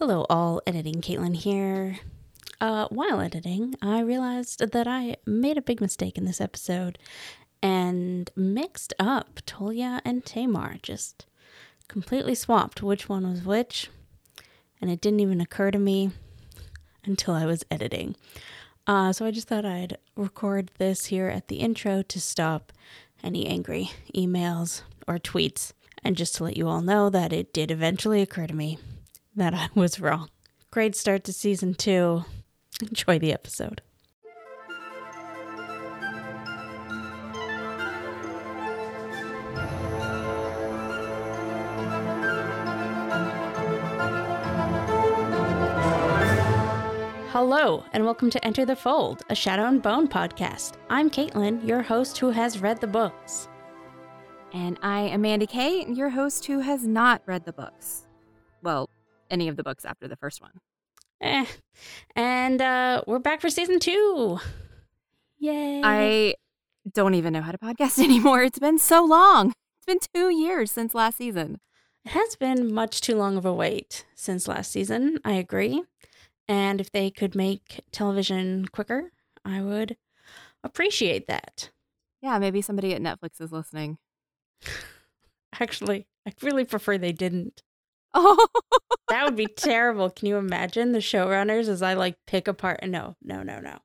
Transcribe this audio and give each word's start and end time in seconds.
Hello, 0.00 0.26
all. 0.30 0.62
Editing 0.64 1.00
Caitlin 1.00 1.34
here. 1.34 1.98
Uh, 2.60 2.86
while 2.88 3.20
editing, 3.20 3.74
I 3.82 3.98
realized 3.98 4.70
that 4.70 4.86
I 4.86 5.16
made 5.26 5.58
a 5.58 5.60
big 5.60 5.80
mistake 5.80 6.16
in 6.16 6.24
this 6.24 6.40
episode 6.40 6.98
and 7.60 8.30
mixed 8.36 8.94
up 9.00 9.40
Tolya 9.44 10.00
and 10.04 10.24
Tamar. 10.24 10.76
Just 10.84 11.26
completely 11.88 12.36
swapped 12.36 12.80
which 12.80 13.08
one 13.08 13.28
was 13.28 13.42
which, 13.42 13.90
and 14.80 14.88
it 14.88 15.00
didn't 15.00 15.18
even 15.18 15.40
occur 15.40 15.72
to 15.72 15.80
me 15.80 16.12
until 17.04 17.34
I 17.34 17.44
was 17.44 17.64
editing. 17.68 18.14
Uh, 18.86 19.12
so 19.12 19.26
I 19.26 19.32
just 19.32 19.48
thought 19.48 19.64
I'd 19.64 19.98
record 20.14 20.70
this 20.78 21.06
here 21.06 21.26
at 21.26 21.48
the 21.48 21.56
intro 21.56 22.02
to 22.02 22.20
stop 22.20 22.72
any 23.24 23.48
angry 23.48 23.90
emails 24.14 24.82
or 25.08 25.18
tweets, 25.18 25.72
and 26.04 26.16
just 26.16 26.36
to 26.36 26.44
let 26.44 26.56
you 26.56 26.68
all 26.68 26.82
know 26.82 27.10
that 27.10 27.32
it 27.32 27.52
did 27.52 27.72
eventually 27.72 28.22
occur 28.22 28.46
to 28.46 28.54
me 28.54 28.78
that 29.38 29.54
I 29.54 29.68
was 29.74 30.00
wrong. 30.00 30.28
Great 30.70 30.94
start 30.94 31.24
to 31.24 31.32
season 31.32 31.74
two. 31.74 32.24
Enjoy 32.82 33.18
the 33.18 33.32
episode. 33.32 33.82
Hello, 47.30 47.84
and 47.92 48.04
welcome 48.04 48.30
to 48.30 48.44
Enter 48.44 48.64
the 48.64 48.74
Fold, 48.74 49.22
a 49.30 49.34
Shadow 49.34 49.66
and 49.66 49.80
Bone 49.80 50.08
podcast. 50.08 50.72
I'm 50.90 51.08
Caitlin, 51.08 51.64
your 51.66 51.82
host 51.82 52.18
who 52.18 52.30
has 52.30 52.60
read 52.60 52.80
the 52.80 52.88
books. 52.88 53.48
And 54.52 54.78
I, 54.82 55.02
am 55.02 55.20
Amanda 55.20 55.46
Kay, 55.46 55.86
your 55.86 56.10
host 56.10 56.46
who 56.46 56.58
has 56.60 56.84
not 56.84 57.22
read 57.26 57.44
the 57.44 57.52
books. 57.52 58.06
Well, 58.62 58.88
any 59.30 59.48
of 59.48 59.56
the 59.56 59.62
books 59.62 59.84
after 59.84 60.08
the 60.08 60.16
first 60.16 60.40
one. 60.40 60.60
Eh. 61.20 61.46
And 62.14 62.62
uh, 62.62 63.02
we're 63.06 63.18
back 63.18 63.40
for 63.40 63.50
season 63.50 63.78
two. 63.78 64.38
Yay. 65.38 65.80
I 65.84 66.34
don't 66.92 67.14
even 67.14 67.32
know 67.32 67.42
how 67.42 67.52
to 67.52 67.58
podcast 67.58 67.98
anymore. 68.02 68.42
It's 68.42 68.58
been 68.58 68.78
so 68.78 69.04
long. 69.04 69.52
It's 69.78 69.86
been 69.86 69.98
two 70.14 70.30
years 70.30 70.70
since 70.70 70.94
last 70.94 71.16
season. 71.16 71.60
It 72.04 72.10
has 72.12 72.36
been 72.36 72.72
much 72.72 73.00
too 73.00 73.16
long 73.16 73.36
of 73.36 73.44
a 73.44 73.52
wait 73.52 74.06
since 74.14 74.48
last 74.48 74.72
season. 74.72 75.18
I 75.24 75.32
agree. 75.32 75.82
And 76.46 76.80
if 76.80 76.90
they 76.90 77.10
could 77.10 77.34
make 77.34 77.80
television 77.92 78.66
quicker, 78.72 79.12
I 79.44 79.60
would 79.60 79.96
appreciate 80.64 81.26
that. 81.28 81.70
Yeah, 82.22 82.38
maybe 82.38 82.62
somebody 82.62 82.94
at 82.94 83.02
Netflix 83.02 83.40
is 83.40 83.52
listening. 83.52 83.98
Actually, 85.60 86.06
I 86.26 86.32
really 86.42 86.64
prefer 86.64 86.98
they 86.98 87.12
didn't. 87.12 87.62
Oh, 88.14 88.46
That 89.08 89.24
would 89.24 89.36
be 89.36 89.46
terrible. 89.56 90.10
Can 90.10 90.26
you 90.28 90.36
imagine 90.36 90.92
the 90.92 90.98
showrunners 90.98 91.68
as 91.68 91.82
I 91.82 91.94
like 91.94 92.16
pick 92.26 92.48
apart? 92.48 92.80
And 92.82 92.92
no, 92.92 93.16
no, 93.22 93.42
no, 93.42 93.60
no. 93.60 93.78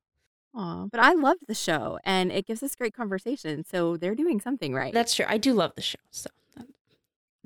Aw, 0.55 0.85
but 0.91 0.99
I 0.99 1.13
love 1.13 1.38
the 1.47 1.55
show 1.55 1.97
and 2.03 2.31
it 2.31 2.45
gives 2.45 2.61
us 2.61 2.75
great 2.75 2.94
conversation. 2.94 3.66
So 3.66 3.97
they're 3.97 4.16
doing 4.16 4.39
something 4.39 4.73
right. 4.73 4.94
That's 4.94 5.16
true. 5.16 5.25
I 5.27 5.38
do 5.38 5.53
love 5.53 5.73
the 5.75 5.81
show. 5.81 5.99
So 6.11 6.29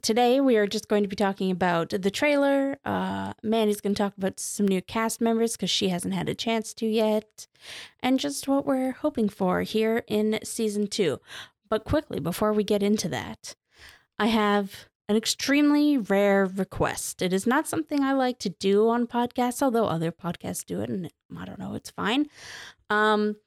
today 0.02 0.40
we 0.42 0.58
are 0.58 0.68
just 0.68 0.88
going 0.88 1.04
to 1.04 1.10
be 1.10 1.16
talking 1.16 1.50
about 1.50 1.90
the 1.90 2.12
trailer. 2.12 2.78
Uh, 2.86 3.34
Mandy's 3.44 3.82
going 3.82 3.96
to 3.96 4.02
talk 4.04 4.14
about 4.18 4.40
some 4.40 4.68
new 4.68 4.82
cast 4.82 5.22
members 5.22 5.54
because 5.54 5.70
she 5.70 5.90
hasn't 5.90 6.14
had 6.14 6.30
a 6.30 6.36
chance 6.36 6.74
to 6.76 6.86
yet, 6.86 7.48
and 8.02 8.20
just 8.20 8.48
what 8.48 8.66
we're 8.66 8.92
hoping 8.92 9.30
for 9.30 9.62
here 9.62 10.04
in 10.08 10.40
season 10.44 10.88
two. 10.88 11.20
But 11.70 11.84
quickly, 11.84 12.20
before 12.20 12.54
we 12.54 12.64
get 12.64 12.84
into 12.84 13.10
that, 13.10 13.56
I 14.20 14.28
have 14.28 14.88
an 15.10 15.16
extremely 15.16 15.98
rare 15.98 16.46
request. 16.46 17.22
It 17.22 17.32
is 17.32 17.48
not 17.48 17.68
something 17.68 18.02
I 18.02 18.14
like 18.14 18.40
to 18.40 18.50
do 18.50 18.90
on 18.90 19.08
podcasts, 19.08 19.62
although 19.62 19.86
other 19.86 20.12
podcasts 20.12 20.66
do 20.66 20.82
it, 20.82 20.90
and 20.90 21.10
I 21.38 21.46
don't 21.46 21.60
know, 21.60 21.76
it's 21.76 21.92
fine. 21.92 22.28
Um, 22.90 23.38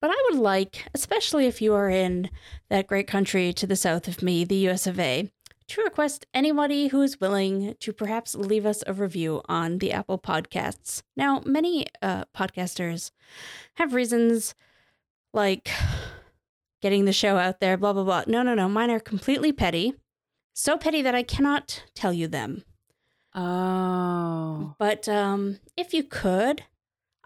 but 0.00 0.10
I 0.10 0.28
would 0.30 0.40
like, 0.40 0.88
especially 0.94 1.46
if 1.46 1.62
you 1.62 1.74
are 1.74 1.88
in 1.88 2.30
that 2.70 2.86
great 2.86 3.06
country 3.06 3.52
to 3.52 3.66
the 3.66 3.76
south 3.76 4.08
of 4.08 4.22
me, 4.22 4.44
the 4.44 4.68
US 4.68 4.86
of 4.86 4.98
A, 4.98 5.30
to 5.68 5.82
request 5.82 6.26
anybody 6.34 6.88
who 6.88 7.02
is 7.02 7.20
willing 7.20 7.76
to 7.78 7.92
perhaps 7.92 8.34
leave 8.34 8.66
us 8.66 8.82
a 8.86 8.92
review 8.92 9.42
on 9.48 9.78
the 9.78 9.92
Apple 9.92 10.18
Podcasts. 10.18 11.02
Now, 11.16 11.40
many 11.46 11.86
uh, 12.02 12.24
podcasters 12.36 13.10
have 13.74 13.94
reasons 13.94 14.54
like 15.32 15.70
getting 16.82 17.04
the 17.04 17.12
show 17.12 17.36
out 17.36 17.60
there, 17.60 17.76
blah, 17.76 17.92
blah, 17.92 18.04
blah. 18.04 18.24
No, 18.26 18.42
no, 18.42 18.54
no. 18.54 18.68
Mine 18.68 18.90
are 18.90 19.00
completely 19.00 19.52
petty. 19.52 19.94
So 20.54 20.76
petty 20.76 21.02
that 21.02 21.14
I 21.14 21.22
cannot 21.22 21.84
tell 21.94 22.12
you 22.12 22.28
them. 22.28 22.64
oh. 23.34 24.74
But 24.78 25.08
um, 25.08 25.58
if 25.76 25.94
you 25.94 26.04
could, 26.04 26.64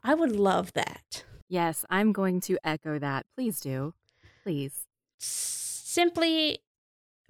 I 0.02 0.14
would 0.14 0.32
love 0.36 0.72
that. 0.74 1.24
Yes, 1.48 1.84
I'm 1.90 2.12
going 2.12 2.40
to 2.42 2.58
echo 2.64 2.98
that. 2.98 3.26
Please 3.36 3.60
do. 3.60 3.94
Please. 4.42 4.86
Simply 5.18 6.58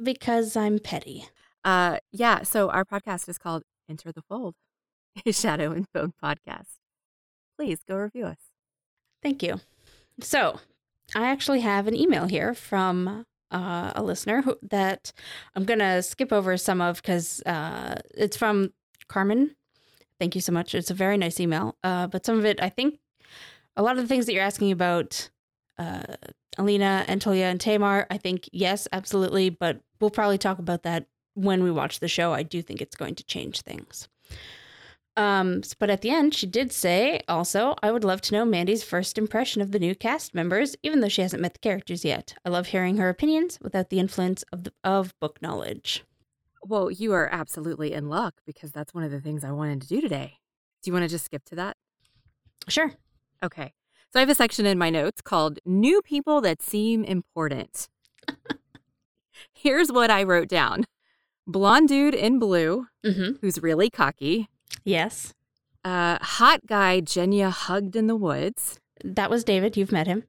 because 0.02 0.56
I'm 0.56 0.78
petty. 0.78 1.28
Uh, 1.64 1.98
yeah. 2.12 2.42
So 2.42 2.70
our 2.70 2.84
podcast 2.84 3.28
is 3.28 3.38
called 3.38 3.62
Enter 3.88 4.12
the 4.12 4.22
Fold, 4.22 4.54
a 5.26 5.32
Shadow 5.32 5.72
and 5.72 5.90
Bone 5.92 6.12
podcast. 6.22 6.76
Please 7.58 7.80
go 7.86 7.96
review 7.96 8.26
us. 8.26 8.38
Thank 9.22 9.42
you. 9.42 9.60
So, 10.20 10.60
I 11.14 11.26
actually 11.28 11.60
have 11.60 11.86
an 11.86 11.94
email 11.94 12.26
here 12.26 12.54
from 12.54 13.24
uh, 13.50 13.92
a 13.94 14.02
listener 14.02 14.42
who, 14.42 14.56
that 14.62 15.12
I'm 15.54 15.64
going 15.64 15.78
to 15.78 16.02
skip 16.02 16.32
over 16.32 16.56
some 16.56 16.80
of 16.80 16.96
because 17.02 17.42
uh, 17.42 17.96
it's 18.16 18.36
from 18.36 18.72
Carmen. 19.08 19.54
Thank 20.18 20.34
you 20.34 20.40
so 20.40 20.52
much. 20.52 20.74
It's 20.74 20.90
a 20.90 20.94
very 20.94 21.16
nice 21.16 21.40
email. 21.40 21.76
Uh, 21.84 22.06
but 22.06 22.24
some 22.24 22.38
of 22.38 22.44
it, 22.44 22.62
I 22.62 22.68
think, 22.68 22.98
a 23.76 23.82
lot 23.82 23.96
of 23.96 24.02
the 24.02 24.08
things 24.08 24.26
that 24.26 24.32
you're 24.32 24.42
asking 24.42 24.72
about 24.72 25.28
uh, 25.78 26.02
Alina 26.58 27.04
and 27.06 27.24
and 27.26 27.60
Tamar, 27.60 28.06
I 28.10 28.16
think, 28.16 28.48
yes, 28.52 28.88
absolutely. 28.92 29.50
But 29.50 29.80
we'll 30.00 30.10
probably 30.10 30.38
talk 30.38 30.58
about 30.58 30.84
that 30.84 31.06
when 31.34 31.62
we 31.62 31.70
watch 31.70 32.00
the 32.00 32.08
show. 32.08 32.32
I 32.32 32.42
do 32.42 32.62
think 32.62 32.80
it's 32.80 32.96
going 32.96 33.14
to 33.16 33.24
change 33.24 33.60
things. 33.60 34.08
Um, 35.16 35.62
but 35.78 35.88
at 35.88 36.02
the 36.02 36.10
end, 36.10 36.34
she 36.34 36.46
did 36.46 36.72
say 36.72 37.20
also, 37.26 37.74
I 37.82 37.90
would 37.90 38.04
love 38.04 38.20
to 38.22 38.34
know 38.34 38.44
Mandy's 38.44 38.84
first 38.84 39.16
impression 39.16 39.62
of 39.62 39.72
the 39.72 39.78
new 39.78 39.94
cast 39.94 40.34
members, 40.34 40.76
even 40.82 41.00
though 41.00 41.08
she 41.08 41.22
hasn't 41.22 41.40
met 41.40 41.54
the 41.54 41.58
characters 41.60 42.04
yet. 42.04 42.34
I 42.44 42.50
love 42.50 42.66
hearing 42.66 42.98
her 42.98 43.08
opinions 43.08 43.58
without 43.62 43.88
the 43.88 43.98
influence 43.98 44.44
of 44.52 44.64
the, 44.64 44.72
of 44.84 45.18
book 45.18 45.40
knowledge. 45.40 46.04
Well, 46.62 46.90
you 46.90 47.12
are 47.14 47.28
absolutely 47.32 47.92
in 47.94 48.08
luck 48.10 48.34
because 48.44 48.72
that's 48.72 48.92
one 48.92 49.04
of 49.04 49.10
the 49.10 49.20
things 49.20 49.42
I 49.42 49.52
wanted 49.52 49.80
to 49.82 49.88
do 49.88 50.00
today. 50.02 50.34
Do 50.82 50.90
you 50.90 50.92
want 50.92 51.04
to 51.04 51.08
just 51.08 51.24
skip 51.24 51.44
to 51.46 51.54
that? 51.54 51.76
Sure. 52.68 52.92
Okay. 53.42 53.72
So 54.12 54.18
I 54.18 54.20
have 54.20 54.28
a 54.28 54.34
section 54.34 54.66
in 54.66 54.76
my 54.78 54.90
notes 54.90 55.22
called 55.22 55.58
New 55.64 56.02
People 56.02 56.40
That 56.42 56.60
Seem 56.60 57.04
Important. 57.04 57.88
Here's 59.52 59.90
what 59.92 60.10
I 60.10 60.22
wrote 60.22 60.48
down 60.48 60.84
Blonde 61.46 61.88
dude 61.88 62.14
in 62.14 62.38
blue, 62.38 62.86
Mm-hmm. 63.04 63.36
who's 63.40 63.62
really 63.62 63.88
cocky. 63.88 64.48
Yes. 64.84 65.32
Uh, 65.84 66.18
hot 66.20 66.66
guy 66.66 67.00
Genya 67.00 67.50
hugged 67.50 67.96
in 67.96 68.06
the 68.06 68.16
woods. 68.16 68.78
That 69.04 69.30
was 69.30 69.44
David. 69.44 69.76
You've 69.76 69.92
met 69.92 70.06
him. 70.06 70.24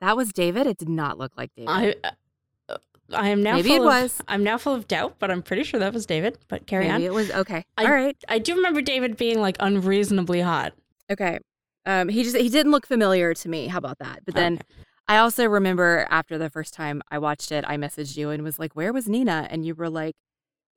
That 0.00 0.16
was 0.16 0.32
David. 0.32 0.66
It 0.66 0.78
did 0.78 0.88
not 0.88 1.18
look 1.18 1.32
like 1.36 1.50
David. 1.56 1.68
I. 1.70 1.94
Uh, 2.04 2.76
I 3.12 3.28
am 3.28 3.42
now 3.42 3.56
Maybe 3.56 3.68
full 3.68 3.76
it 3.76 3.80
of, 3.80 3.84
was. 3.84 4.22
I'm 4.28 4.42
now 4.42 4.56
full 4.56 4.74
of 4.74 4.88
doubt, 4.88 5.16
but 5.18 5.30
I'm 5.30 5.42
pretty 5.42 5.62
sure 5.62 5.78
that 5.78 5.92
was 5.92 6.06
David. 6.06 6.38
But 6.48 6.66
carry 6.66 6.88
Maybe 6.88 6.94
on. 7.06 7.12
it 7.12 7.12
was 7.14 7.30
okay. 7.30 7.64
I- 7.76 7.84
All 7.84 7.92
right. 7.92 8.16
I 8.28 8.38
do 8.38 8.54
remember 8.56 8.80
David 8.80 9.16
being 9.18 9.40
like 9.40 9.56
unreasonably 9.60 10.40
hot. 10.40 10.72
Okay. 11.10 11.38
Um, 11.84 12.08
he 12.08 12.22
just 12.24 12.34
he 12.36 12.48
didn't 12.48 12.72
look 12.72 12.86
familiar 12.86 13.34
to 13.34 13.48
me. 13.48 13.66
How 13.66 13.76
about 13.78 13.98
that? 13.98 14.20
But 14.24 14.34
then 14.34 14.54
Okay. 14.54 14.62
I 15.06 15.18
also 15.18 15.44
remember 15.46 16.06
after 16.08 16.38
the 16.38 16.48
first 16.48 16.72
time 16.72 17.02
I 17.10 17.18
watched 17.18 17.52
it, 17.52 17.62
I 17.68 17.76
messaged 17.76 18.16
you 18.16 18.30
and 18.30 18.42
was 18.42 18.58
like, 18.58 18.74
"Where 18.74 18.90
was 18.90 19.06
Nina?" 19.06 19.46
And 19.50 19.66
you 19.66 19.74
were 19.74 19.90
like, 19.90 20.16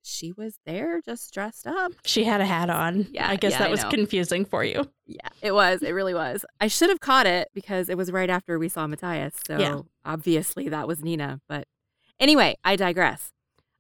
"She 0.08 0.32
was 0.32 0.58
there, 0.66 1.02
just 1.02 1.34
dressed 1.34 1.68
up." 1.68 1.92
she 2.06 2.24
had 2.24 2.42
a 2.42 2.46
hat 2.46 2.70
on. 2.70 3.08
Yeah, 3.12 3.30
I 3.30 3.36
guess 3.36 3.52
yeah, 3.54 3.60
that 3.60 3.68
I 3.68 3.72
was 3.72 3.84
know. 3.84 3.90
confusing 3.90 4.46
for 4.46 4.64
you. 4.64 4.90
Yeah, 5.06 5.30
it 5.42 5.52
was. 5.54 5.84
It 5.84 5.92
really 5.92 6.14
was. 6.14 6.46
I 6.60 6.68
should 6.68 6.90
have 6.90 7.00
caught 7.00 7.26
it 7.28 7.50
because 7.54 7.90
it 7.90 7.98
was 7.98 8.12
right 8.12 8.30
after 8.30 8.58
we 8.60 8.70
saw 8.70 8.88
Matthias. 8.88 9.36
So 9.46 9.58
Yeah. 9.58 9.82
obviously 10.06 10.70
that 10.70 10.88
was 10.88 11.04
Nina. 11.04 11.40
But 11.48 11.66
anyway, 12.20 12.56
I 12.64 12.76
digress. 12.76 13.32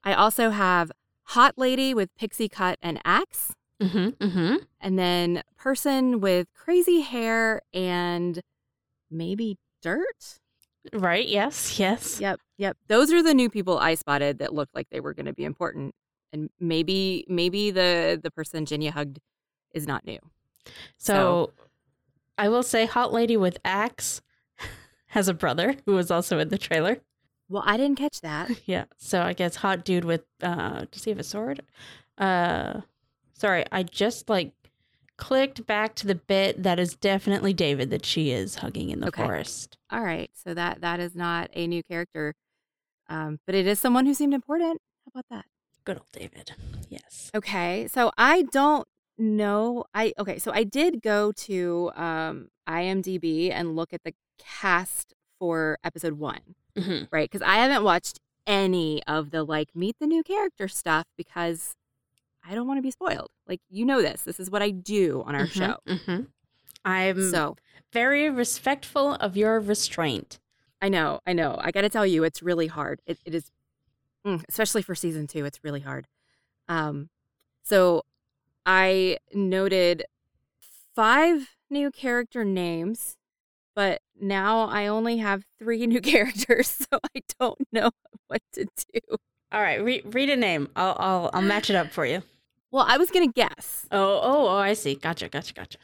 I 0.03 0.13
also 0.13 0.51
have 0.51 0.91
hot 1.23 1.55
lady 1.57 1.93
with 1.93 2.09
pixie 2.17 2.47
cut 2.49 2.77
and 2.81 2.99
axe, 3.03 3.53
Mm-hmm. 3.81 4.25
Mm-hmm. 4.25 4.55
and 4.81 4.97
then 4.97 5.43
person 5.57 6.19
with 6.19 6.47
crazy 6.55 7.01
hair 7.01 7.61
and 7.73 8.41
maybe 9.11 9.57
dirt. 9.81 10.39
Right. 10.93 11.27
Yes. 11.27 11.77
Yes. 11.77 12.19
Yep, 12.21 12.39
yep. 12.57 12.77
Those 12.87 13.11
are 13.11 13.21
the 13.21 13.33
new 13.33 13.49
people 13.49 13.77
I 13.77 13.95
spotted 13.95 14.39
that 14.39 14.53
looked 14.53 14.73
like 14.73 14.87
they 14.89 14.99
were 15.01 15.13
going 15.13 15.25
to 15.25 15.33
be 15.33 15.43
important. 15.43 15.93
And 16.33 16.49
maybe 16.59 17.25
maybe 17.27 17.71
the 17.71 18.19
the 18.21 18.31
person 18.31 18.65
Genya 18.65 18.91
hugged 18.91 19.19
is 19.73 19.87
not 19.87 20.05
new. 20.05 20.19
So, 20.97 21.53
I 22.37 22.49
will 22.49 22.63
say, 22.63 22.85
Hot 22.85 23.13
Lady 23.13 23.37
with 23.37 23.57
Axe 23.63 24.21
has 25.07 25.27
a 25.29 25.33
brother 25.33 25.75
who 25.85 25.95
was 25.95 26.11
also 26.11 26.37
in 26.39 26.49
the 26.49 26.57
trailer. 26.57 26.97
Well, 27.49 27.63
I 27.65 27.77
didn't 27.77 27.97
catch 27.97 28.19
that. 28.21 28.49
Yeah. 28.65 28.85
So 28.97 29.21
I 29.21 29.31
guess 29.33 29.55
Hot 29.57 29.85
Dude 29.85 30.03
with 30.05 30.25
uh, 30.41 30.85
does 30.91 31.05
he 31.05 31.11
have 31.11 31.19
a 31.19 31.23
sword? 31.23 31.61
Uh, 32.17 32.81
Sorry, 33.33 33.63
I 33.71 33.83
just 33.83 34.27
like 34.29 34.51
clicked 35.17 35.65
back 35.65 35.95
to 35.95 36.07
the 36.07 36.15
bit 36.15 36.61
that 36.63 36.79
is 36.79 36.95
definitely 36.95 37.53
David 37.53 37.89
that 37.91 38.05
she 38.05 38.31
is 38.31 38.55
hugging 38.55 38.89
in 38.89 38.99
the 38.99 39.07
Okay. 39.07 39.23
forest. 39.23 39.77
All 39.91 40.01
right. 40.01 40.29
So 40.33 40.53
that 40.53 40.81
that 40.81 40.99
is 40.99 41.15
not 41.15 41.49
a 41.53 41.67
new 41.67 41.81
character. 41.83 42.33
Um, 43.09 43.39
but 43.45 43.55
it 43.55 43.65
is 43.67 43.79
someone 43.79 44.05
who 44.05 44.13
seemed 44.13 44.33
important. 44.33 44.81
How 45.05 45.09
about 45.19 45.25
that? 45.29 45.45
Good 45.87 45.99
old 45.99 46.11
David. 46.11 46.51
Yes. 46.89 47.31
Okay. 47.33 47.87
So 47.89 48.11
I 48.17 48.41
don't 48.51 48.85
know. 49.17 49.85
I 49.93 50.11
okay, 50.19 50.37
so 50.37 50.51
I 50.51 50.65
did 50.65 51.01
go 51.01 51.31
to 51.47 51.91
um 51.95 52.49
IMDb 52.67 53.49
and 53.53 53.77
look 53.77 53.93
at 53.93 54.03
the 54.03 54.13
cast 54.37 55.13
for 55.39 55.77
episode 55.85 56.13
1, 56.19 56.39
hmm 56.77 57.03
right? 57.09 57.31
Cuz 57.31 57.41
I 57.41 57.55
haven't 57.55 57.85
watched 57.85 58.19
any 58.45 59.01
of 59.07 59.31
the 59.31 59.43
like 59.45 59.69
meet 59.73 59.95
the 60.01 60.07
new 60.07 60.23
character 60.23 60.67
stuff 60.67 61.05
because 61.15 61.73
I 62.45 62.53
don't 62.53 62.67
want 62.67 62.79
to 62.79 62.81
be 62.81 62.91
spoiled. 62.91 63.29
Like 63.47 63.61
you 63.69 63.85
know 63.85 64.01
this. 64.01 64.23
This 64.23 64.41
is 64.41 64.51
what 64.51 64.61
I 64.61 64.71
do 64.71 65.23
on 65.25 65.35
our 65.35 65.47
show. 65.47 65.77
hmm 65.87 66.23
I'm 66.83 67.31
So, 67.31 67.55
very 67.93 68.29
respectful 68.29 69.13
of 69.13 69.37
your 69.37 69.61
restraint. 69.61 70.37
I 70.81 70.89
know, 70.89 71.21
I 71.25 71.31
know. 71.31 71.55
I 71.59 71.71
got 71.71 71.81
to 71.81 71.89
tell 71.89 72.05
you, 72.05 72.25
it's 72.25 72.43
really 72.43 72.67
hard. 72.67 73.01
It, 73.05 73.19
it 73.25 73.33
is, 73.33 73.51
mm, 74.27 74.43
especially 74.49 74.81
for 74.81 74.95
season 74.95 75.27
two, 75.27 75.45
it's 75.45 75.63
really 75.63 75.79
hard. 75.81 76.07
Um, 76.67 77.09
so 77.63 78.03
I 78.65 79.17
noted 79.33 80.03
five 80.95 81.55
new 81.69 81.91
character 81.91 82.43
names, 82.43 83.17
but 83.75 84.01
now 84.19 84.67
I 84.67 84.87
only 84.87 85.17
have 85.17 85.43
three 85.59 85.85
new 85.93 86.01
characters, 86.01 86.67
so 86.69 86.99
I 87.15 87.21
don't 87.39 87.67
know 87.71 87.91
what 88.27 88.41
to 88.53 88.65
do. 88.93 88.99
All 89.51 89.61
right, 89.61 89.81
re- 89.83 90.01
read 90.05 90.29
a 90.29 90.35
name. 90.35 90.69
I'll, 90.75 90.95
I'll 90.99 91.29
I'll 91.33 91.41
match 91.41 91.69
it 91.69 91.75
up 91.75 91.91
for 91.91 92.05
you. 92.05 92.21
Well, 92.71 92.85
I 92.87 92.97
was 92.97 93.09
gonna 93.11 93.31
guess. 93.31 93.87
Oh 93.91 94.19
oh 94.21 94.47
oh! 94.49 94.57
I 94.57 94.73
see. 94.73 94.95
Gotcha 94.95 95.29
gotcha 95.29 95.53
gotcha. 95.53 95.77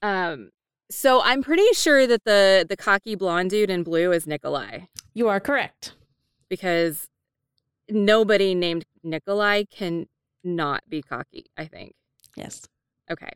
Um, 0.00 0.50
so 0.90 1.20
I'm 1.22 1.42
pretty 1.42 1.66
sure 1.74 2.06
that 2.06 2.24
the 2.24 2.64
the 2.66 2.76
cocky 2.76 3.14
blonde 3.14 3.50
dude 3.50 3.68
in 3.70 3.82
blue 3.82 4.12
is 4.12 4.26
Nikolai. 4.26 4.80
You 5.12 5.28
are 5.28 5.40
correct. 5.40 5.92
because 6.48 7.08
nobody 7.88 8.54
named 8.54 8.84
Nikolai 9.02 9.64
can 9.64 10.06
not 10.44 10.82
be 10.88 11.02
cocky, 11.02 11.46
I 11.56 11.66
think. 11.66 11.94
Yes. 12.36 12.62
Okay. 13.10 13.30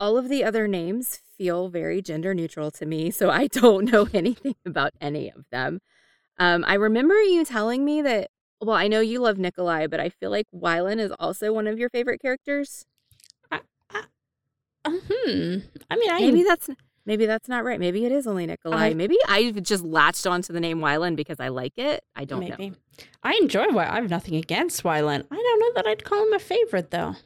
All 0.00 0.16
of 0.16 0.28
the 0.28 0.44
other 0.44 0.66
names 0.68 1.20
feel 1.38 1.68
very 1.68 2.02
gender 2.02 2.34
neutral 2.34 2.70
to 2.72 2.86
me, 2.86 3.10
so 3.10 3.30
I 3.30 3.46
don't 3.46 3.84
know 3.92 4.08
anything 4.12 4.56
about 4.66 4.92
any 5.00 5.30
of 5.30 5.44
them. 5.50 5.80
Um, 6.38 6.64
I 6.66 6.74
remember 6.74 7.20
you 7.22 7.44
telling 7.44 7.84
me 7.84 8.02
that, 8.02 8.30
well, 8.60 8.76
I 8.76 8.88
know 8.88 9.00
you 9.00 9.20
love 9.20 9.38
Nikolai, 9.38 9.86
but 9.86 10.00
I 10.00 10.08
feel 10.08 10.30
like 10.30 10.46
Wylan 10.54 10.98
is 10.98 11.12
also 11.18 11.52
one 11.52 11.66
of 11.66 11.78
your 11.78 11.90
favorite 11.90 12.20
characters. 12.20 12.84
Hmm. 14.86 15.58
I 15.90 15.96
mean, 15.96 16.10
I 16.10 16.20
Maybe 16.20 16.42
that's 16.42 16.68
maybe 17.06 17.26
that's 17.26 17.48
not 17.48 17.64
right. 17.64 17.78
Maybe 17.80 18.04
it 18.04 18.12
is 18.12 18.26
only 18.26 18.46
Nikolai. 18.46 18.86
I- 18.88 18.94
maybe 18.94 19.16
I've 19.28 19.62
just 19.62 19.84
latched 19.84 20.26
onto 20.26 20.52
the 20.52 20.60
name 20.60 20.78
Wylan 20.80 21.16
because 21.16 21.40
I 21.40 21.48
like 21.48 21.78
it. 21.78 22.04
I 22.16 22.24
don't 22.24 22.40
know. 22.40 22.54
maybe. 22.58 22.72
I 23.22 23.34
enjoy 23.42 23.66
Wy. 23.70 23.84
I 23.88 23.96
have 23.96 24.10
nothing 24.10 24.36
against 24.36 24.82
Wylan. 24.82 25.24
I 25.30 25.34
don't 25.36 25.60
know 25.60 25.72
that 25.74 25.86
I'd 25.86 26.04
call 26.04 26.26
him 26.26 26.32
a 26.32 26.38
favorite 26.38 26.90
though. 26.90 27.16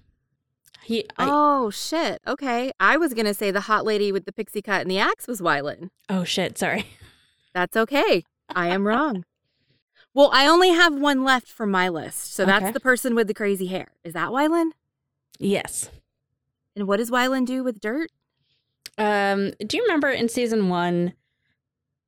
He. 0.82 1.04
I, 1.19 1.28
oh 1.30 1.70
shit. 1.70 2.20
Okay. 2.26 2.72
I 2.80 2.96
was 2.96 3.12
gonna 3.12 3.34
say 3.34 3.50
the 3.50 3.60
hot 3.62 3.84
lady 3.84 4.10
with 4.10 4.25
the 4.25 4.32
pixie 4.32 4.62
cut 4.62 4.80
and 4.80 4.90
the 4.90 4.98
axe 4.98 5.26
was 5.26 5.40
Wylan. 5.40 5.90
oh 6.08 6.24
shit! 6.24 6.56
Sorry. 6.56 6.86
That's 7.54 7.76
okay. 7.76 8.24
I 8.54 8.69
am 8.69 8.86
wrong. 8.86 9.24
Well, 10.14 10.31
I 10.32 10.46
only 10.48 10.70
have 10.70 10.94
one 10.98 11.22
left 11.24 11.48
from 11.48 11.70
my 11.70 11.88
list. 11.88 12.32
So 12.34 12.44
that's 12.46 12.72
the 12.72 12.81
person 12.81 13.14
with 13.14 13.28
the 13.28 13.34
crazy 13.34 13.66
hair. 13.66 13.88
Is 14.02 14.14
that 14.14 14.31
Wylan? 14.31 14.70
Yes. 15.38 15.90
And 16.74 16.88
what 16.88 16.96
does 16.96 17.10
Wylan 17.10 17.44
do 17.46 17.62
with 17.62 17.81
dirt? 17.81 18.10
Um. 18.98 19.52
Do 19.66 19.76
you 19.76 19.84
remember 19.84 20.08
in 20.08 20.28
season 20.28 20.68
one, 20.68 21.14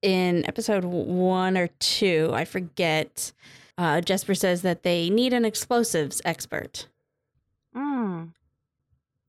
in 0.03 0.47
episode 0.47 0.85
one 0.85 1.57
or 1.57 1.69
two, 1.79 2.31
I 2.33 2.45
forget. 2.45 3.33
Uh, 3.79 4.01
Jesper 4.01 4.35
says 4.35 4.63
that 4.63 4.83
they 4.83 5.09
need 5.09 5.33
an 5.33 5.45
explosives 5.45 6.21
expert. 6.25 6.87
Mm. 7.75 8.33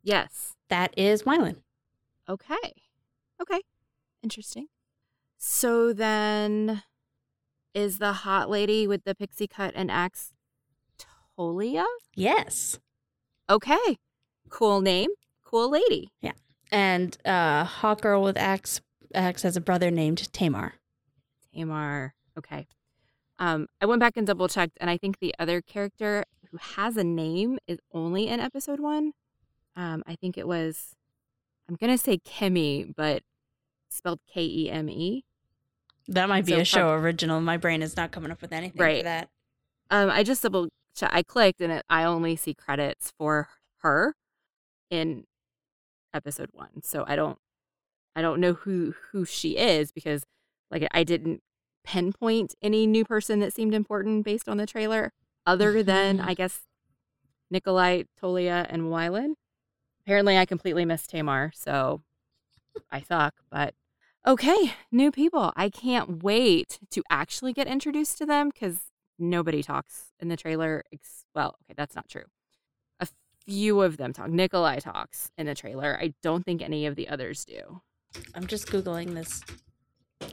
Yes. 0.03 0.55
That 0.69 0.93
is 0.97 1.23
Wylan. 1.23 1.57
Okay. 2.27 2.73
Okay. 3.41 3.61
Interesting. 4.21 4.67
So 5.37 5.93
then 5.93 6.83
is 7.73 7.99
the 7.99 8.13
hot 8.13 8.49
lady 8.49 8.87
with 8.87 9.05
the 9.05 9.15
pixie 9.15 9.47
cut 9.47 9.73
and 9.75 9.89
axe 9.89 10.33
Tolya? 11.37 11.85
Yes. 12.15 12.79
Okay. 13.49 13.97
Cool 14.49 14.81
name. 14.81 15.11
Cool 15.45 15.69
lady. 15.69 16.11
And 16.71 17.17
uh, 17.25 17.65
Hawk 17.65 18.01
Girl 18.01 18.23
with 18.23 18.37
axe 18.37 18.81
axe 19.13 19.41
has 19.43 19.57
a 19.57 19.61
brother 19.61 19.91
named 19.91 20.31
Tamar. 20.31 20.75
Tamar. 21.53 22.13
Okay. 22.37 22.67
Um, 23.39 23.67
I 23.81 23.85
went 23.85 23.99
back 23.99 24.15
and 24.15 24.25
double 24.25 24.47
checked, 24.47 24.77
and 24.79 24.89
I 24.89 24.97
think 24.97 25.19
the 25.19 25.33
other 25.37 25.61
character 25.61 26.23
who 26.49 26.57
has 26.57 26.95
a 26.95 27.03
name 27.03 27.59
is 27.67 27.79
only 27.93 28.27
in 28.27 28.39
episode 28.39 28.79
one. 28.79 29.13
Um, 29.75 30.03
I 30.07 30.15
think 30.15 30.37
it 30.37 30.47
was, 30.47 30.95
I'm 31.67 31.75
gonna 31.75 31.97
say 31.97 32.19
Kemi, 32.19 32.93
but 32.95 33.23
spelled 33.89 34.19
K 34.31 34.43
E 34.43 34.69
M 34.69 34.89
E. 34.89 35.25
That 36.07 36.29
might 36.29 36.45
be 36.45 36.53
So 36.53 36.59
a 36.59 36.65
show 36.65 36.89
prob- 36.89 37.03
original. 37.03 37.41
My 37.41 37.57
brain 37.57 37.81
is 37.81 37.97
not 37.97 38.11
coming 38.11 38.31
up 38.31 38.41
with 38.41 38.53
anything 38.53 38.77
for 38.77 39.03
that. 39.03 39.29
Um, 39.89 40.09
I 40.09 40.23
just 40.23 40.41
double 40.43 40.69
I 41.01 41.23
clicked, 41.23 41.61
and 41.61 41.71
it, 41.73 41.85
I 41.89 42.03
only 42.03 42.35
see 42.35 42.53
credits 42.53 43.11
for 43.17 43.49
her 43.79 44.15
in 44.89 45.25
episode 46.13 46.49
one. 46.53 46.81
So 46.83 47.03
I 47.07 47.15
don't, 47.15 47.37
I 48.15 48.21
don't 48.21 48.39
know 48.41 48.53
who 48.53 48.93
who 49.11 49.25
she 49.25 49.57
is 49.57 49.91
because, 49.91 50.25
like, 50.69 50.87
I 50.91 51.03
didn't 51.03 51.41
pinpoint 51.83 52.55
any 52.61 52.85
new 52.85 53.03
person 53.05 53.39
that 53.39 53.53
seemed 53.53 53.73
important 53.73 54.25
based 54.25 54.47
on 54.49 54.57
the 54.57 54.65
trailer, 54.67 55.13
other 55.45 55.81
than 55.83 56.19
Mhm. 56.19 56.27
I 56.27 56.33
guess 56.33 56.61
Nikolai, 57.49 58.03
Tolya, 58.19 58.67
and 58.69 58.83
Wylan. 58.83 59.33
Apparently, 60.01 60.37
I 60.37 60.45
completely 60.45 60.85
missed 60.85 61.09
Tamar, 61.09 61.51
so 61.55 62.01
I 62.91 63.01
suck. 63.01 63.35
But 63.49 63.75
okay, 64.25 64.73
new 64.91 65.11
people. 65.11 65.51
I 65.55 65.69
can't 65.69 66.23
wait 66.23 66.79
to 66.91 67.03
actually 67.09 67.53
get 67.53 67.67
introduced 67.67 68.17
to 68.19 68.25
them 68.25 68.49
because 68.49 68.91
nobody 69.19 69.61
talks 69.63 70.11
in 70.19 70.27
the 70.27 70.37
trailer. 70.37 70.83
Ex- 70.93 71.25
well, 71.35 71.57
okay, 71.63 71.73
that's 71.75 71.95
not 71.95 72.09
true. 72.09 72.25
Few 73.51 73.81
of 73.81 73.97
them 73.97 74.13
talk. 74.13 74.29
Nikolai 74.29 74.79
talks 74.79 75.29
in 75.37 75.45
the 75.45 75.53
trailer. 75.53 75.97
I 75.99 76.13
don't 76.23 76.45
think 76.45 76.61
any 76.61 76.85
of 76.85 76.95
the 76.95 77.09
others 77.09 77.43
do. 77.43 77.81
I'm 78.33 78.47
just 78.47 78.67
googling 78.67 79.13
this 79.13 79.41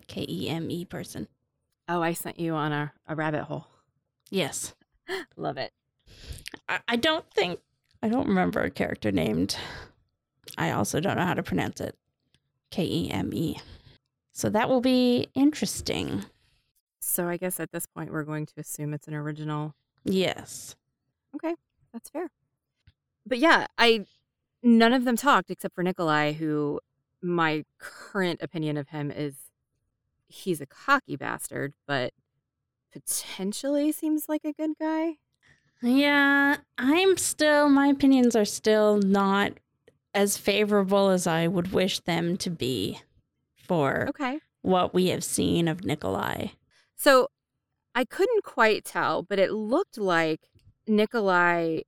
K 0.07 0.25
E 0.29 0.49
M 0.49 0.71
E 0.71 0.85
person. 0.85 1.27
Oh, 1.89 2.01
I 2.01 2.13
sent 2.13 2.39
you 2.39 2.55
on 2.55 2.71
a, 2.71 2.93
a 3.09 3.17
rabbit 3.17 3.43
hole. 3.43 3.67
Yes, 4.31 4.77
Love 5.37 5.57
it. 5.57 5.73
I, 6.69 6.79
I 6.87 6.95
don't 6.95 7.29
think 7.33 7.59
I 8.05 8.09
don't 8.09 8.29
remember 8.29 8.61
a 8.61 8.71
character 8.71 9.11
named. 9.11 9.57
I 10.57 10.71
also 10.71 11.01
don't 11.01 11.17
know 11.17 11.27
how 11.27 11.35
to 11.35 11.43
pronounce 11.43 11.81
it. 11.81 11.97
K 12.71 12.85
E 12.85 13.11
M 13.11 13.33
E. 13.35 13.59
So 14.31 14.49
that 14.49 14.69
will 14.69 14.81
be 14.81 15.27
interesting. 15.35 16.25
So 17.01 17.27
I 17.27 17.37
guess 17.37 17.59
at 17.59 17.73
this 17.73 17.87
point 17.87 18.13
we're 18.13 18.23
going 18.23 18.47
to 18.47 18.55
assume 18.59 18.95
it's 18.95 19.09
an 19.09 19.15
original. 19.15 19.75
Yes. 20.05 20.77
Okay, 21.35 21.57
that's 21.93 22.11
fair. 22.11 22.31
But 23.29 23.39
yeah, 23.39 23.67
I 23.79 24.07
none 24.63 24.93
of 24.93 25.05
them 25.05 25.17
talked 25.17 25.51
except 25.51 25.75
for 25.75 25.83
Nikolai, 25.85 26.33
who 26.33 26.81
my 27.23 27.65
current 27.79 28.41
opinion 28.43 28.77
of 28.77 28.89
him 28.91 29.11
is 29.11 29.51
he's 30.29 30.61
a 30.61 30.67
cocky 30.67 31.17
bastard, 31.17 31.75
but 31.87 32.13
potentially 32.93 33.93
seems 33.93 34.29
like 34.29 34.45
a 34.45 34.53
good 34.55 34.73
guy. 34.81 35.19
Yeah, 35.83 36.59
I'm 36.77 37.17
still, 37.17 37.69
my 37.69 37.89
opinions 37.89 38.35
are 38.35 38.45
still 38.45 38.99
not 38.99 39.53
as 40.15 40.37
favorable 40.37 41.11
as 41.11 41.27
I 41.27 41.47
would 41.47 41.73
wish 41.73 42.01
them 42.01 42.37
to 42.39 42.51
be 42.51 43.01
for 43.57 44.09
Okay. 44.09 44.41
what 44.63 44.95
we 44.95 45.09
have 45.09 45.25
seen 45.25 45.69
of 45.69 45.85
Nikolai. 45.85 46.49
So 46.97 47.29
I 47.95 48.05
couldn't 48.05 48.45
quite 48.45 48.85
tell, 48.85 49.23
but 49.23 49.39
it 49.39 49.53
looked 49.53 49.99
like 49.99 50.51
Nikolai 50.87 51.83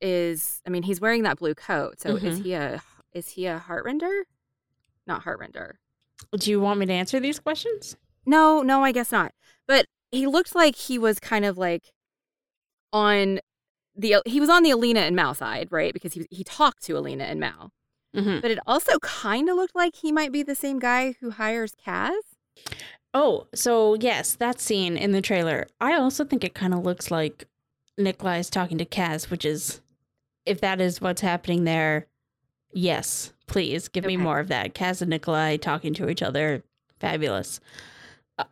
is 0.00 0.62
I 0.66 0.70
mean, 0.70 0.82
he's 0.84 1.00
wearing 1.00 1.22
that 1.24 1.38
blue 1.38 1.54
coat. 1.54 2.00
So 2.00 2.16
is 2.16 2.40
Mhm. 2.40 2.42
he 2.44 2.52
a 2.52 2.82
is 3.12 3.30
he 3.30 3.46
a 3.46 3.62
heartrender? 3.66 4.22
Not 5.06 5.24
heartrender. 5.24 5.74
Do 6.38 6.50
you 6.50 6.60
want 6.60 6.80
me 6.80 6.86
to 6.86 6.92
answer 6.92 7.20
these 7.20 7.38
questions? 7.38 7.96
No, 8.26 8.62
no, 8.62 8.82
I 8.82 8.92
guess 8.92 9.12
not. 9.12 9.32
But 9.66 9.86
he 10.10 10.26
looked 10.26 10.54
like 10.54 10.74
he 10.76 10.98
was 10.98 11.18
kind 11.20 11.44
of 11.44 11.56
like 11.58 11.92
on 12.92 13.40
the 13.94 14.16
he 14.26 14.40
was 14.40 14.48
on 14.50 14.62
the 14.62 14.70
Alina 14.70 15.00
and 15.00 15.16
Mal 15.16 15.34
side, 15.34 15.68
right? 15.70 15.92
Because 15.92 16.12
he 16.14 16.26
he 16.30 16.44
talked 16.44 16.82
to 16.84 16.96
Alina 16.98 17.24
and 17.24 17.40
Mal. 17.40 17.70
Mm-hmm. 18.14 18.40
But 18.40 18.50
it 18.50 18.58
also 18.66 18.98
kind 19.00 19.48
of 19.48 19.56
looked 19.56 19.74
like 19.76 19.96
he 19.96 20.10
might 20.12 20.32
be 20.32 20.42
the 20.42 20.54
same 20.54 20.78
guy 20.78 21.14
who 21.20 21.30
hires 21.30 21.74
Kaz. 21.74 22.14
Oh, 23.12 23.46
so 23.54 23.94
yes, 24.00 24.34
that 24.36 24.60
scene 24.60 24.96
in 24.96 25.12
the 25.12 25.22
trailer. 25.22 25.66
I 25.80 25.94
also 25.94 26.24
think 26.24 26.44
it 26.44 26.54
kind 26.54 26.74
of 26.74 26.84
looks 26.84 27.10
like 27.10 27.46
Nikolai 27.98 28.38
is 28.38 28.50
talking 28.50 28.78
to 28.78 28.84
Kaz, 28.84 29.30
which 29.30 29.44
is 29.44 29.80
if 30.46 30.60
that 30.60 30.80
is 30.80 31.00
what's 31.00 31.20
happening 31.20 31.64
there, 31.64 32.06
yes, 32.72 33.32
please 33.46 33.88
give 33.88 34.04
me 34.04 34.16
more 34.16 34.38
of 34.38 34.48
that. 34.48 34.74
Kaz 34.74 35.00
and 35.02 35.10
Nikolai 35.10 35.56
talking 35.56 35.92
to 35.94 36.08
each 36.08 36.22
other, 36.22 36.62
fabulous. 37.00 37.60
Uh, 38.38 38.44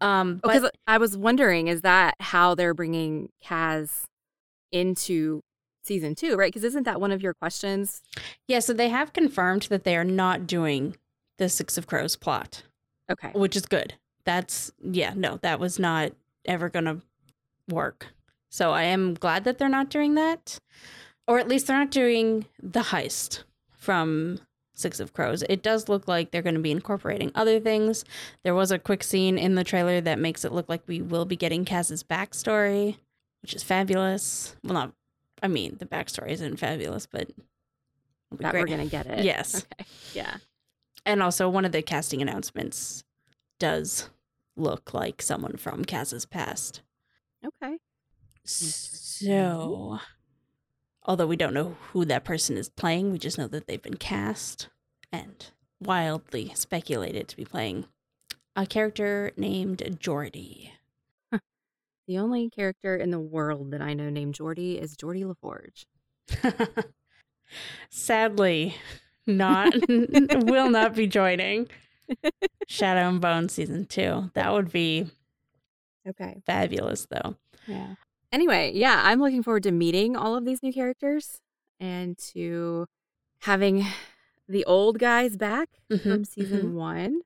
um, 0.00 0.40
but 0.42 0.54
Because 0.54 0.70
I 0.86 0.98
was 0.98 1.16
wondering, 1.16 1.68
is 1.68 1.82
that 1.82 2.14
how 2.20 2.54
they're 2.54 2.74
bringing 2.74 3.30
Kaz 3.44 4.04
into 4.72 5.42
season 5.82 6.14
two, 6.14 6.36
right? 6.36 6.52
Because 6.52 6.64
isn't 6.64 6.84
that 6.84 7.00
one 7.00 7.10
of 7.12 7.22
your 7.22 7.34
questions? 7.34 8.02
yeah, 8.46 8.60
so 8.60 8.72
they 8.72 8.88
have 8.88 9.12
confirmed 9.12 9.62
that 9.70 9.84
they 9.84 9.96
are 9.96 10.04
not 10.04 10.46
doing 10.46 10.96
the 11.38 11.48
Six 11.48 11.76
of 11.78 11.86
Crows 11.86 12.16
plot, 12.16 12.62
Okay. 13.10 13.30
which 13.34 13.56
is 13.56 13.66
good. 13.66 13.94
That's 14.24 14.70
yeah, 14.82 15.14
no, 15.16 15.38
that 15.38 15.58
was 15.58 15.78
not 15.78 16.12
ever 16.44 16.68
gonna 16.68 17.00
work. 17.68 18.08
So 18.50 18.72
I 18.72 18.82
am 18.84 19.14
glad 19.14 19.44
that 19.44 19.58
they're 19.58 19.68
not 19.68 19.88
doing 19.90 20.14
that, 20.16 20.58
or 21.30 21.38
at 21.38 21.46
least 21.46 21.68
they're 21.68 21.78
not 21.78 21.92
doing 21.92 22.44
the 22.60 22.80
heist 22.80 23.44
from 23.70 24.40
Six 24.74 24.98
of 24.98 25.12
Crows. 25.12 25.44
It 25.48 25.62
does 25.62 25.88
look 25.88 26.08
like 26.08 26.32
they're 26.32 26.42
going 26.42 26.56
to 26.56 26.60
be 26.60 26.72
incorporating 26.72 27.30
other 27.36 27.60
things. 27.60 28.04
There 28.42 28.54
was 28.54 28.72
a 28.72 28.80
quick 28.80 29.04
scene 29.04 29.38
in 29.38 29.54
the 29.54 29.62
trailer 29.62 30.00
that 30.00 30.18
makes 30.18 30.44
it 30.44 30.50
look 30.50 30.68
like 30.68 30.82
we 30.88 31.00
will 31.00 31.24
be 31.24 31.36
getting 31.36 31.64
Kaz's 31.64 32.02
backstory, 32.02 32.96
which 33.42 33.54
is 33.54 33.62
fabulous. 33.62 34.56
Well, 34.64 34.74
not, 34.74 34.92
I 35.40 35.46
mean, 35.46 35.76
the 35.78 35.86
backstory 35.86 36.30
isn't 36.30 36.56
fabulous, 36.56 37.06
but 37.06 37.30
That 38.38 38.50
great. 38.50 38.62
we're 38.62 38.66
going 38.66 38.88
to 38.88 38.90
get 38.90 39.06
it. 39.06 39.24
Yes. 39.24 39.64
Okay. 39.72 39.88
Yeah. 40.14 40.38
And 41.06 41.22
also, 41.22 41.48
one 41.48 41.64
of 41.64 41.70
the 41.70 41.80
casting 41.80 42.20
announcements 42.20 43.04
does 43.60 44.10
look 44.56 44.92
like 44.92 45.22
someone 45.22 45.58
from 45.58 45.84
Kaz's 45.84 46.26
past. 46.26 46.82
Okay. 47.46 47.76
So, 48.44 49.26
mm-hmm. 49.28 49.96
Although 51.04 51.26
we 51.26 51.36
don't 51.36 51.54
know 51.54 51.76
who 51.92 52.04
that 52.04 52.24
person 52.24 52.56
is 52.56 52.68
playing, 52.68 53.10
we 53.10 53.18
just 53.18 53.38
know 53.38 53.48
that 53.48 53.66
they've 53.66 53.82
been 53.82 53.96
cast 53.96 54.68
and 55.10 55.46
wildly 55.80 56.52
speculated 56.54 57.26
to 57.28 57.36
be 57.36 57.44
playing 57.44 57.86
a 58.54 58.66
character 58.66 59.32
named 59.36 59.96
Jordie. 59.98 60.72
The 62.06 62.18
only 62.18 62.50
character 62.50 62.96
in 62.96 63.12
the 63.12 63.20
world 63.20 63.70
that 63.70 63.80
I 63.80 63.94
know 63.94 64.10
named 64.10 64.34
Jordy 64.34 64.78
is 64.78 64.96
Geordi 64.96 65.24
LaForge. 65.24 65.84
Sadly, 67.90 68.74
not 69.26 69.72
will 69.88 70.70
not 70.70 70.94
be 70.94 71.06
joining 71.06 71.68
Shadow 72.66 73.08
and 73.08 73.20
Bone 73.20 73.48
season 73.48 73.86
two. 73.86 74.30
That 74.34 74.52
would 74.52 74.72
be 74.72 75.06
Okay. 76.08 76.42
fabulous, 76.46 77.06
though. 77.10 77.36
Yeah. 77.66 77.94
Anyway, 78.32 78.72
yeah, 78.74 79.02
I'm 79.04 79.20
looking 79.20 79.42
forward 79.42 79.64
to 79.64 79.72
meeting 79.72 80.16
all 80.16 80.36
of 80.36 80.44
these 80.44 80.62
new 80.62 80.72
characters 80.72 81.40
and 81.78 82.16
to 82.34 82.86
having 83.40 83.84
the 84.48 84.64
old 84.64 84.98
guys 84.98 85.36
back 85.36 85.68
Mhm, 85.90 86.02
from 86.02 86.24
season 86.24 86.74
one. 86.74 87.20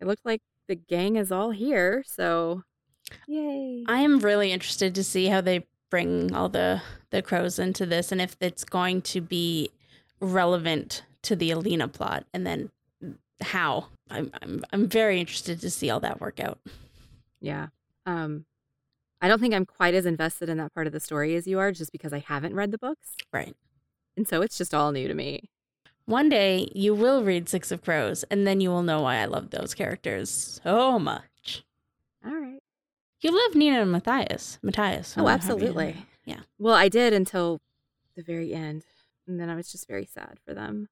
It 0.00 0.06
looked 0.06 0.24
like 0.26 0.42
the 0.68 0.74
gang 0.74 1.16
is 1.16 1.30
all 1.32 1.50
here, 1.50 2.02
so 2.06 2.62
yay. 3.26 3.84
I 3.86 4.00
am 4.00 4.18
really 4.20 4.52
interested 4.52 4.94
to 4.94 5.04
see 5.04 5.26
how 5.26 5.40
they 5.40 5.66
bring 5.90 6.34
all 6.34 6.48
the 6.48 6.82
the 7.10 7.20
crows 7.22 7.58
into 7.58 7.84
this 7.84 8.10
and 8.10 8.20
if 8.20 8.36
it's 8.40 8.64
going 8.64 9.02
to 9.02 9.20
be 9.20 9.70
relevant 10.20 11.04
to 11.22 11.36
the 11.36 11.50
Alina 11.50 11.88
plot 11.88 12.24
and 12.32 12.46
then 12.46 12.70
how. 13.42 13.88
I'm 14.10 14.30
I'm 14.42 14.64
I'm 14.72 14.88
very 14.88 15.20
interested 15.20 15.60
to 15.60 15.70
see 15.70 15.88
all 15.90 16.00
that 16.00 16.20
work 16.20 16.38
out. 16.40 16.58
Yeah. 17.40 17.68
Um 18.06 18.44
I 19.22 19.28
don't 19.28 19.40
think 19.40 19.54
I'm 19.54 19.64
quite 19.64 19.94
as 19.94 20.04
invested 20.04 20.48
in 20.48 20.58
that 20.58 20.74
part 20.74 20.88
of 20.88 20.92
the 20.92 20.98
story 20.98 21.36
as 21.36 21.46
you 21.46 21.60
are 21.60 21.70
just 21.70 21.92
because 21.92 22.12
I 22.12 22.18
haven't 22.18 22.56
read 22.56 22.72
the 22.72 22.78
books. 22.78 23.14
Right. 23.32 23.54
And 24.16 24.26
so 24.26 24.42
it's 24.42 24.58
just 24.58 24.74
all 24.74 24.90
new 24.90 25.06
to 25.06 25.14
me. 25.14 25.48
One 26.06 26.28
day 26.28 26.68
you 26.74 26.92
will 26.92 27.22
read 27.22 27.48
Six 27.48 27.70
of 27.70 27.82
Crows 27.82 28.24
and 28.24 28.46
then 28.48 28.60
you 28.60 28.70
will 28.70 28.82
know 28.82 29.02
why 29.02 29.18
I 29.18 29.26
love 29.26 29.50
those 29.50 29.74
characters 29.74 30.60
so 30.62 30.98
much. 30.98 31.64
All 32.26 32.34
right. 32.34 32.60
You 33.20 33.30
love 33.30 33.54
Nina 33.54 33.82
and 33.82 33.92
Matthias. 33.92 34.58
Matthias. 34.60 35.14
Oh, 35.16 35.28
absolutely. 35.28 36.04
Yeah. 36.24 36.40
Well, 36.58 36.74
I 36.74 36.88
did 36.88 37.12
until 37.12 37.60
the 38.16 38.22
very 38.24 38.52
end. 38.52 38.82
And 39.28 39.38
then 39.38 39.48
I 39.48 39.54
was 39.54 39.70
just 39.70 39.86
very 39.86 40.04
sad 40.04 40.38
for 40.44 40.52
them. 40.52 40.88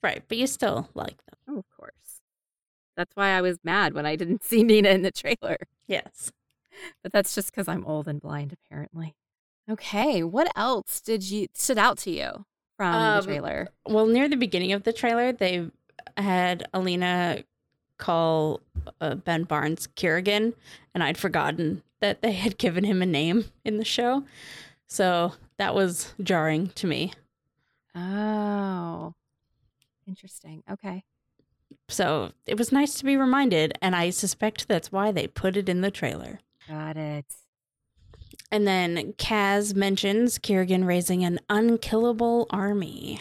Right, 0.00 0.22
but 0.28 0.38
you 0.38 0.46
still 0.46 0.88
like 0.94 1.16
them. 1.26 1.38
Oh, 1.48 1.58
of 1.58 1.64
course. 1.76 2.22
That's 2.96 3.14
why 3.16 3.30
I 3.30 3.40
was 3.40 3.58
mad 3.64 3.94
when 3.94 4.06
I 4.06 4.14
didn't 4.14 4.44
see 4.44 4.62
Nina 4.62 4.90
in 4.90 5.02
the 5.02 5.10
trailer. 5.10 5.56
Yes. 5.88 6.30
But 7.02 7.12
that's 7.12 7.34
just 7.34 7.50
because 7.50 7.68
I'm 7.68 7.84
old 7.84 8.08
and 8.08 8.20
blind, 8.20 8.52
apparently. 8.52 9.14
Okay. 9.70 10.22
What 10.22 10.50
else 10.56 11.00
did 11.00 11.30
you 11.30 11.48
stood 11.54 11.78
out 11.78 11.98
to 11.98 12.10
you 12.10 12.46
from 12.76 12.94
Um, 12.94 13.20
the 13.20 13.26
trailer? 13.26 13.68
Well, 13.86 14.06
near 14.06 14.28
the 14.28 14.36
beginning 14.36 14.72
of 14.72 14.84
the 14.84 14.92
trailer, 14.92 15.32
they 15.32 15.70
had 16.16 16.66
Alina 16.72 17.44
call 17.98 18.60
uh, 19.00 19.16
Ben 19.16 19.44
Barnes 19.44 19.88
Kirigan, 19.96 20.54
and 20.94 21.02
I'd 21.02 21.18
forgotten 21.18 21.82
that 22.00 22.22
they 22.22 22.32
had 22.32 22.58
given 22.58 22.84
him 22.84 23.02
a 23.02 23.06
name 23.06 23.46
in 23.64 23.76
the 23.76 23.84
show. 23.84 24.24
So 24.86 25.34
that 25.58 25.74
was 25.74 26.14
jarring 26.22 26.68
to 26.76 26.86
me. 26.86 27.12
Oh. 27.94 29.14
Interesting. 30.06 30.62
Okay. 30.70 31.04
So 31.88 32.32
it 32.46 32.56
was 32.56 32.72
nice 32.72 32.94
to 32.94 33.04
be 33.04 33.16
reminded, 33.16 33.76
and 33.82 33.94
I 33.94 34.10
suspect 34.10 34.68
that's 34.68 34.90
why 34.92 35.12
they 35.12 35.26
put 35.26 35.56
it 35.56 35.68
in 35.68 35.82
the 35.82 35.90
trailer. 35.90 36.38
Got 36.68 36.96
it. 36.96 37.26
And 38.50 38.66
then 38.66 39.14
Kaz 39.14 39.74
mentions 39.74 40.38
Kirigan 40.38 40.86
raising 40.86 41.24
an 41.24 41.38
unkillable 41.48 42.46
army. 42.50 43.20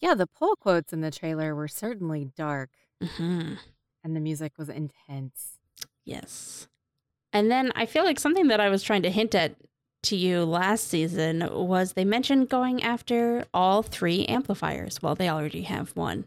Yeah, 0.00 0.14
the 0.14 0.26
pull 0.26 0.56
quotes 0.56 0.92
in 0.92 1.00
the 1.00 1.10
trailer 1.10 1.54
were 1.54 1.68
certainly 1.68 2.30
dark 2.36 2.70
hmm 3.02 3.54
and 4.02 4.14
the 4.14 4.20
music 4.20 4.52
was 4.58 4.68
intense. 4.68 5.58
Yes. 6.04 6.68
And 7.32 7.50
then 7.50 7.72
I 7.74 7.86
feel 7.86 8.04
like 8.04 8.20
something 8.20 8.48
that 8.48 8.60
I 8.60 8.68
was 8.68 8.82
trying 8.82 9.02
to 9.02 9.10
hint 9.10 9.34
at 9.34 9.56
to 10.04 10.16
you 10.16 10.44
last 10.44 10.88
season 10.88 11.48
was 11.50 11.94
they 11.94 12.04
mentioned 12.04 12.50
going 12.50 12.82
after 12.82 13.46
all 13.54 13.82
three 13.82 14.26
amplifiers. 14.26 15.00
Well, 15.00 15.14
they 15.14 15.30
already 15.30 15.62
have 15.62 15.96
one. 15.96 16.26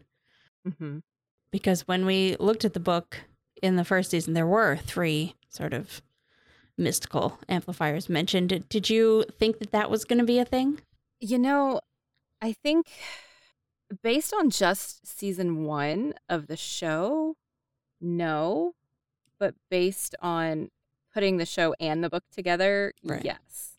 Mm-hmm. 0.66 0.98
Because 1.52 1.86
when 1.86 2.04
we 2.04 2.36
looked 2.40 2.64
at 2.64 2.74
the 2.74 2.80
book 2.80 3.20
in 3.62 3.76
the 3.76 3.84
first 3.84 4.10
season, 4.10 4.34
there 4.34 4.46
were 4.46 4.76
three 4.76 5.36
sort 5.48 5.72
of 5.72 6.02
mystical 6.78 7.38
amplifiers 7.48 8.08
mentioned. 8.08 8.68
Did, 8.68 8.88
you 8.88 9.24
think 9.38 9.58
that 9.58 9.72
that 9.72 9.90
was 9.90 10.04
going 10.04 10.18
to 10.18 10.24
be 10.24 10.38
a 10.38 10.44
thing? 10.44 10.80
You 11.20 11.38
know, 11.38 11.80
I 12.40 12.52
think 12.52 12.86
based 14.02 14.32
on 14.32 14.50
just 14.50 15.06
season 15.06 15.64
one 15.64 16.14
of 16.28 16.46
the 16.46 16.56
show, 16.56 17.34
no. 18.00 18.72
But 19.40 19.54
based 19.70 20.14
on 20.20 20.68
putting 21.12 21.36
the 21.36 21.46
show 21.46 21.74
and 21.80 22.02
the 22.02 22.10
book 22.10 22.24
together, 22.32 22.92
Right. 23.02 23.24
yes. 23.24 23.74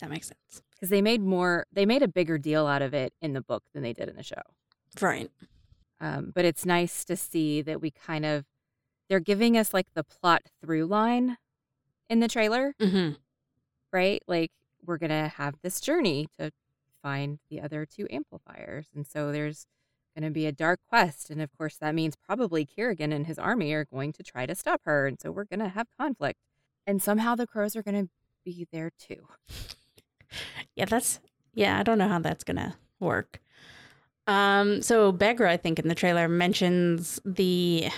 That 0.00 0.10
makes 0.10 0.28
sense. 0.28 0.62
Because 0.72 0.88
they 0.90 1.02
made 1.02 1.20
more, 1.22 1.66
they 1.72 1.86
made 1.86 2.02
a 2.02 2.08
bigger 2.08 2.38
deal 2.38 2.66
out 2.66 2.82
of 2.82 2.92
it 2.94 3.12
in 3.20 3.34
the 3.34 3.40
book 3.40 3.62
than 3.72 3.82
they 3.82 3.92
did 3.92 4.08
in 4.08 4.16
the 4.16 4.22
show. 4.22 4.42
Right. 5.00 5.30
Um, 6.00 6.32
but 6.34 6.44
it's 6.44 6.66
nice 6.66 7.04
to 7.04 7.16
see 7.16 7.62
that 7.62 7.80
we 7.80 7.92
kind 7.92 8.24
of, 8.24 8.44
they're 9.08 9.20
giving 9.20 9.56
us 9.56 9.72
like 9.72 9.86
the 9.94 10.02
plot 10.02 10.42
through 10.60 10.86
line 10.86 11.36
in 12.12 12.20
the 12.20 12.28
trailer. 12.28 12.74
Mm-hmm. 12.80 13.14
right? 13.92 14.22
Like 14.28 14.52
we're 14.84 14.98
gonna 14.98 15.28
have 15.28 15.54
this 15.62 15.80
journey 15.80 16.28
to 16.38 16.52
find 17.02 17.38
the 17.50 17.60
other 17.60 17.86
two 17.86 18.06
amplifiers, 18.10 18.86
and 18.94 19.06
so 19.06 19.32
there's 19.32 19.66
gonna 20.14 20.30
be 20.30 20.46
a 20.46 20.52
dark 20.52 20.80
quest, 20.88 21.30
and 21.30 21.40
of 21.40 21.50
course 21.56 21.76
that 21.78 21.94
means 21.94 22.14
probably 22.16 22.66
Kirigan 22.66 23.12
and 23.14 23.26
his 23.26 23.38
army 23.38 23.72
are 23.72 23.86
going 23.86 24.12
to 24.12 24.22
try 24.22 24.44
to 24.46 24.54
stop 24.54 24.82
her, 24.84 25.06
and 25.06 25.18
so 25.20 25.30
we're 25.30 25.44
gonna 25.44 25.70
have 25.70 25.86
conflict, 25.98 26.38
and 26.86 27.02
somehow 27.02 27.34
the 27.34 27.46
crows 27.46 27.74
are 27.74 27.82
gonna 27.82 28.08
be 28.44 28.66
there 28.70 28.90
too. 28.98 29.26
Yeah, 30.74 30.86
that's 30.86 31.20
yeah, 31.54 31.78
I 31.78 31.82
don't 31.82 31.98
know 31.98 32.08
how 32.08 32.18
that's 32.18 32.44
gonna 32.44 32.76
work. 33.00 33.40
Um, 34.26 34.80
so 34.82 35.12
Baghra, 35.12 35.48
I 35.48 35.56
think 35.56 35.78
in 35.78 35.88
the 35.88 35.94
trailer 35.94 36.28
mentions 36.28 37.20
the 37.24 37.88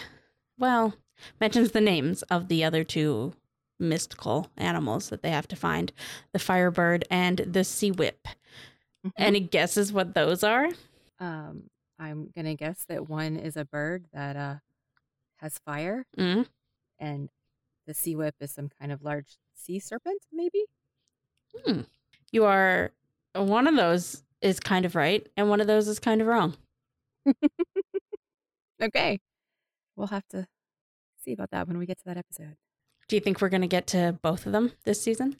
well, 0.59 0.95
mentions 1.41 1.71
the 1.73 1.81
names 1.81 2.23
of 2.25 2.49
the 2.49 2.65
other 2.65 2.83
two 2.85 3.35
mystical 3.85 4.49
animals 4.57 5.11
that 5.11 5.23
they 5.23 5.31
have 5.31 5.47
to 5.49 5.57
find, 5.57 5.93
the 6.33 6.39
firebird 6.39 7.05
and 7.11 7.39
the 7.39 7.65
sea 7.65 7.91
whip. 7.91 8.27
Any 9.17 9.41
guesses 9.41 9.93
what 9.93 10.15
those 10.15 10.43
are? 10.43 10.69
um, 11.21 11.65
I'm 11.99 12.31
gonna 12.35 12.55
guess 12.57 12.85
that 12.89 13.09
one 13.09 13.37
is 13.37 13.57
a 13.57 13.65
bird 13.65 14.07
that 14.13 14.37
uh 14.37 14.55
has 15.37 15.59
fire, 15.59 16.05
Mm. 16.19 16.47
and 16.99 17.29
the 17.87 17.95
sea 17.95 18.17
whip 18.17 18.35
is 18.41 18.51
some 18.53 18.71
kind 18.81 18.91
of 18.91 19.03
large 19.03 19.37
sea 19.55 19.79
serpent, 19.79 20.23
maybe. 20.33 20.65
Hmm. 21.65 21.81
You 22.33 22.45
are 22.45 22.91
one 23.35 23.67
of 23.69 23.77
those 23.77 24.23
is 24.41 24.59
kind 24.59 24.85
of 24.85 24.95
right, 24.97 25.27
and 25.37 25.49
one 25.49 25.61
of 25.61 25.67
those 25.67 25.87
is 25.87 25.99
kind 26.01 26.21
of 26.21 26.27
wrong. 26.27 26.57
Okay, 28.83 29.21
we'll 29.97 30.09
have 30.09 30.27
to 30.31 30.47
see 31.25 31.33
about 31.33 31.51
that 31.53 31.69
when 31.69 31.79
we 31.79 31.87
get 31.87 31.99
to 31.99 32.05
that 32.07 32.17
episode. 32.17 32.57
Do 33.09 33.17
you 33.17 33.21
think 33.21 33.41
we're 33.41 33.49
gonna 33.49 33.67
get 33.67 33.87
to 33.89 34.19
both 34.23 34.47
of 34.47 34.53
them 34.53 34.73
this 34.85 35.03
season? 35.03 35.37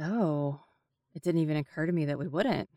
Oh, 0.00 0.60
it 1.14 1.22
didn't 1.22 1.42
even 1.42 1.56
occur 1.56 1.86
to 1.86 1.92
me 1.92 2.04
that 2.06 2.18
we 2.18 2.26
wouldn't. 2.26 2.68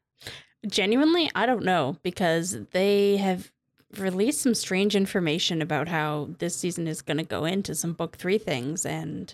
Genuinely, 0.65 1.31
I 1.35 1.45
don't 1.45 1.63
know 1.63 1.97
because 2.03 2.57
they 2.71 3.17
have 3.17 3.51
released 3.97 4.41
some 4.41 4.53
strange 4.53 4.95
information 4.95 5.61
about 5.61 5.87
how 5.87 6.29
this 6.39 6.55
season 6.55 6.87
is 6.87 7.01
going 7.01 7.17
to 7.17 7.23
go 7.23 7.45
into 7.45 7.73
some 7.73 7.93
book 7.93 8.17
3 8.17 8.37
things 8.37 8.85
and 8.85 9.33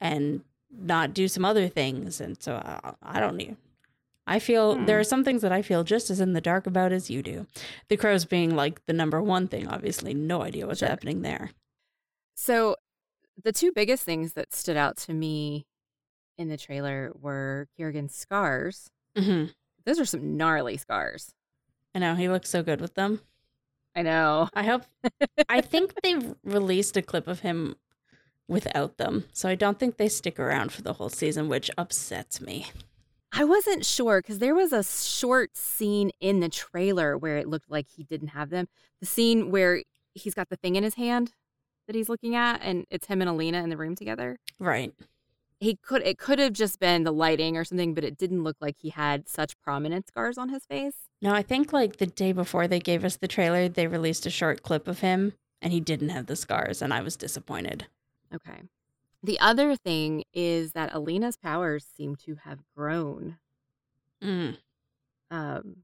and 0.00 0.42
not 0.70 1.14
do 1.14 1.28
some 1.28 1.44
other 1.44 1.68
things 1.68 2.20
and 2.20 2.42
so 2.42 2.54
I, 2.56 2.94
I 3.02 3.20
don't 3.20 3.36
know. 3.36 3.56
I 4.26 4.38
feel 4.38 4.74
Hmm. 4.76 4.86
there 4.86 4.98
are 4.98 5.04
some 5.04 5.22
things 5.24 5.42
that 5.42 5.52
I 5.52 5.62
feel 5.62 5.84
just 5.84 6.10
as 6.10 6.18
in 6.20 6.32
the 6.32 6.40
dark 6.40 6.66
about 6.66 6.92
as 6.92 7.10
you 7.10 7.22
do. 7.22 7.46
The 7.88 7.96
crows 7.96 8.24
being 8.24 8.54
like 8.56 8.84
the 8.86 8.92
number 8.92 9.22
one 9.22 9.48
thing, 9.48 9.68
obviously, 9.68 10.14
no 10.14 10.42
idea 10.42 10.66
what's 10.66 10.80
Sure. 10.80 10.88
happening 10.88 11.22
there. 11.22 11.50
So, 12.34 12.76
the 13.42 13.52
two 13.52 13.72
biggest 13.72 14.04
things 14.04 14.32
that 14.34 14.52
stood 14.52 14.76
out 14.76 14.96
to 14.98 15.12
me 15.14 15.66
in 16.38 16.48
the 16.48 16.56
trailer 16.56 17.12
were 17.18 17.68
Kirigan's 17.76 18.14
scars. 18.14 18.90
hmm 19.16 19.44
Those 19.84 20.00
are 20.00 20.04
some 20.04 20.36
gnarly 20.36 20.76
scars. 20.76 21.32
I 21.94 21.98
know 21.98 22.14
he 22.14 22.28
looks 22.28 22.48
so 22.50 22.62
good 22.62 22.80
with 22.80 22.94
them. 22.94 23.20
I 23.94 24.02
know. 24.02 24.48
I 24.54 24.62
hope. 24.62 24.84
I 25.48 25.60
think 25.60 25.92
they've 26.02 26.34
released 26.42 26.96
a 26.96 27.02
clip 27.02 27.26
of 27.28 27.40
him 27.40 27.76
without 28.48 28.96
them, 28.96 29.24
so 29.32 29.48
I 29.48 29.54
don't 29.54 29.78
think 29.78 29.96
they 29.96 30.08
stick 30.08 30.38
around 30.40 30.72
for 30.72 30.82
the 30.82 30.94
whole 30.94 31.10
season, 31.10 31.48
which 31.48 31.70
upsets 31.76 32.40
me. 32.40 32.66
I 33.32 33.44
wasn't 33.44 33.84
sure 33.84 34.20
because 34.20 34.38
there 34.38 34.54
was 34.54 34.72
a 34.72 34.82
short 34.82 35.56
scene 35.56 36.10
in 36.20 36.40
the 36.40 36.48
trailer 36.48 37.16
where 37.16 37.36
it 37.38 37.48
looked 37.48 37.70
like 37.70 37.86
he 37.88 38.02
didn't 38.04 38.28
have 38.28 38.50
them. 38.50 38.68
The 39.00 39.06
scene 39.06 39.50
where 39.50 39.82
he's 40.14 40.34
got 40.34 40.48
the 40.50 40.56
thing 40.56 40.76
in 40.76 40.84
his 40.84 40.94
hand 40.94 41.32
that 41.92 41.98
he's 41.98 42.08
looking 42.08 42.34
at, 42.34 42.60
and 42.62 42.86
it's 42.90 43.06
him 43.06 43.20
and 43.20 43.28
Alina 43.28 43.62
in 43.62 43.68
the 43.68 43.76
room 43.76 43.94
together. 43.94 44.38
Right. 44.58 44.94
He 45.60 45.76
could 45.76 46.02
it 46.02 46.18
could 46.18 46.38
have 46.38 46.54
just 46.54 46.80
been 46.80 47.04
the 47.04 47.12
lighting 47.12 47.56
or 47.56 47.64
something, 47.64 47.94
but 47.94 48.02
it 48.02 48.16
didn't 48.16 48.42
look 48.42 48.56
like 48.60 48.76
he 48.78 48.88
had 48.88 49.28
such 49.28 49.60
prominent 49.60 50.08
scars 50.08 50.38
on 50.38 50.48
his 50.48 50.64
face. 50.64 50.96
No, 51.20 51.32
I 51.32 51.42
think 51.42 51.72
like 51.72 51.98
the 51.98 52.06
day 52.06 52.32
before 52.32 52.66
they 52.66 52.80
gave 52.80 53.04
us 53.04 53.16
the 53.16 53.28
trailer, 53.28 53.68
they 53.68 53.86
released 53.86 54.26
a 54.26 54.30
short 54.30 54.62
clip 54.62 54.88
of 54.88 55.00
him, 55.00 55.34
and 55.60 55.72
he 55.72 55.80
didn't 55.80 56.08
have 56.08 56.26
the 56.26 56.34
scars, 56.34 56.82
and 56.82 56.92
I 56.92 57.02
was 57.02 57.14
disappointed. 57.16 57.86
Okay. 58.34 58.62
The 59.22 59.38
other 59.38 59.76
thing 59.76 60.24
is 60.32 60.72
that 60.72 60.92
Alina's 60.92 61.36
powers 61.36 61.86
seem 61.96 62.16
to 62.24 62.36
have 62.44 62.58
grown. 62.74 63.36
Mm. 64.22 64.56
um 65.30 65.78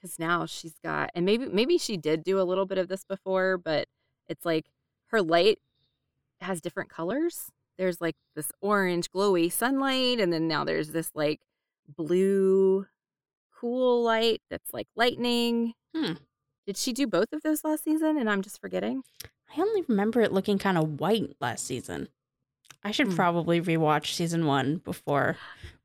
because 0.00 0.18
now 0.18 0.46
she's 0.46 0.78
got 0.82 1.10
and 1.14 1.26
maybe 1.26 1.46
maybe 1.46 1.76
she 1.76 1.98
did 1.98 2.24
do 2.24 2.40
a 2.40 2.42
little 2.42 2.64
bit 2.64 2.78
of 2.78 2.88
this 2.88 3.04
before 3.04 3.58
but 3.58 3.86
it's 4.28 4.46
like 4.46 4.64
her 5.12 5.22
light 5.22 5.58
has 6.40 6.60
different 6.60 6.90
colors 6.90 7.50
there's 7.78 8.00
like 8.00 8.16
this 8.34 8.50
orange 8.60 9.10
glowy 9.10 9.50
sunlight 9.50 10.18
and 10.20 10.32
then 10.32 10.48
now 10.48 10.64
there's 10.64 10.88
this 10.90 11.10
like 11.14 11.40
blue 11.96 12.86
cool 13.54 14.02
light 14.02 14.40
that's 14.50 14.72
like 14.72 14.88
lightning 14.96 15.74
Hmm. 15.94 16.14
did 16.66 16.76
she 16.78 16.92
do 16.92 17.06
both 17.06 17.32
of 17.32 17.42
those 17.42 17.64
last 17.64 17.84
season 17.84 18.16
and 18.18 18.28
i'm 18.30 18.42
just 18.42 18.60
forgetting 18.60 19.02
I 19.56 19.60
only 19.60 19.82
remember 19.86 20.22
it 20.22 20.32
looking 20.32 20.58
kind 20.58 20.78
of 20.78 20.98
white 20.98 21.36
last 21.38 21.66
season. 21.66 22.08
I 22.82 22.90
should 22.90 23.08
Hmm. 23.08 23.16
probably 23.16 23.60
rewatch 23.60 24.14
season 24.14 24.46
one 24.46 24.78
before 24.78 25.36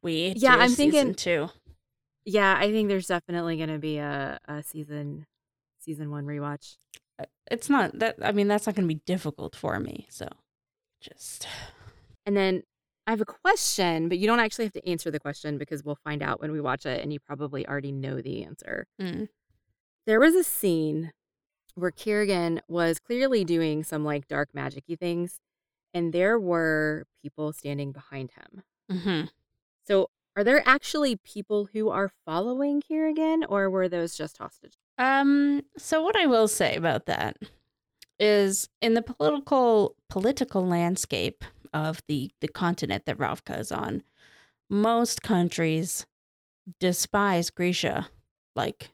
we 0.01 0.33
Yeah, 0.37 0.55
I'm 0.55 0.69
season 0.69 0.91
thinking- 0.91 1.15
two. 1.15 1.49
yeah 2.25 2.55
i 2.57 2.71
think 2.71 2.87
there's 2.87 3.07
definitely 3.07 3.57
gonna 3.57 3.77
be 3.79 3.97
a, 3.97 4.39
a 4.47 4.63
season 4.63 5.25
season 5.79 6.09
one 6.11 6.25
rewatch 6.25 6.77
It's 7.49 7.69
not 7.69 7.97
that. 7.99 8.17
I 8.21 8.31
mean, 8.31 8.47
that's 8.47 8.65
not 8.65 8.75
going 8.75 8.87
to 8.87 8.93
be 8.93 9.01
difficult 9.05 9.55
for 9.55 9.79
me. 9.79 10.07
So, 10.09 10.27
just 11.01 11.47
And 12.25 12.35
then 12.35 12.63
I 13.05 13.11
have 13.11 13.21
a 13.21 13.25
question, 13.25 14.09
but 14.09 14.17
you 14.17 14.27
don't 14.27 14.39
actually 14.39 14.65
have 14.65 14.73
to 14.73 14.87
answer 14.87 15.09
the 15.09 15.19
question 15.19 15.57
because 15.57 15.83
we'll 15.83 15.99
find 16.03 16.21
out 16.21 16.41
when 16.41 16.51
we 16.51 16.59
watch 16.59 16.85
it 16.85 17.01
and 17.01 17.13
you 17.13 17.19
probably 17.19 17.65
already 17.67 17.91
know 17.91 18.21
the 18.21 18.43
answer. 18.43 18.85
mm. 19.01 19.29
There 20.05 20.19
was 20.19 20.35
a 20.35 20.43
scene 20.43 21.11
where 21.75 21.91
Kirigan 21.91 22.59
was 22.67 22.99
clearly 22.99 23.45
doing 23.45 23.83
some 23.83 24.03
like 24.03 24.27
dark 24.27 24.49
magic 24.53 24.85
y 24.89 24.95
things, 24.99 25.39
and 25.93 26.13
there 26.13 26.39
were 26.39 27.05
people 27.21 27.53
standing 27.53 27.91
behind 27.91 28.31
him. 28.31 28.63
hmm 28.89 29.21
So 29.85 30.09
are 30.37 30.43
there 30.43 30.61
actually 30.65 31.17
people 31.17 31.67
who 31.73 31.89
are 31.89 32.11
following 32.25 32.81
Kirigan 32.81 33.43
or 33.49 33.69
were 33.69 33.89
those 33.89 34.15
just 34.15 34.37
hostages? 34.37 34.77
Um. 34.97 35.63
So 35.77 36.01
what 36.01 36.15
I 36.15 36.27
will 36.27 36.47
say 36.47 36.75
about 36.75 37.07
that 37.07 37.37
is, 38.19 38.69
in 38.81 38.93
the 38.93 39.01
political 39.01 39.95
political 40.09 40.65
landscape 40.65 41.43
of 41.73 42.01
the 42.07 42.31
the 42.41 42.47
continent 42.47 43.05
that 43.05 43.17
Ravka 43.17 43.59
is 43.59 43.71
on, 43.71 44.03
most 44.69 45.21
countries 45.23 46.05
despise 46.79 47.49
Grisha, 47.49 48.07
like 48.55 48.91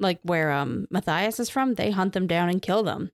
like 0.00 0.18
where 0.22 0.50
um 0.50 0.86
Matthias 0.90 1.38
is 1.40 1.50
from. 1.50 1.74
They 1.74 1.90
hunt 1.90 2.14
them 2.14 2.26
down 2.26 2.48
and 2.48 2.60
kill 2.62 2.82
them. 2.82 3.10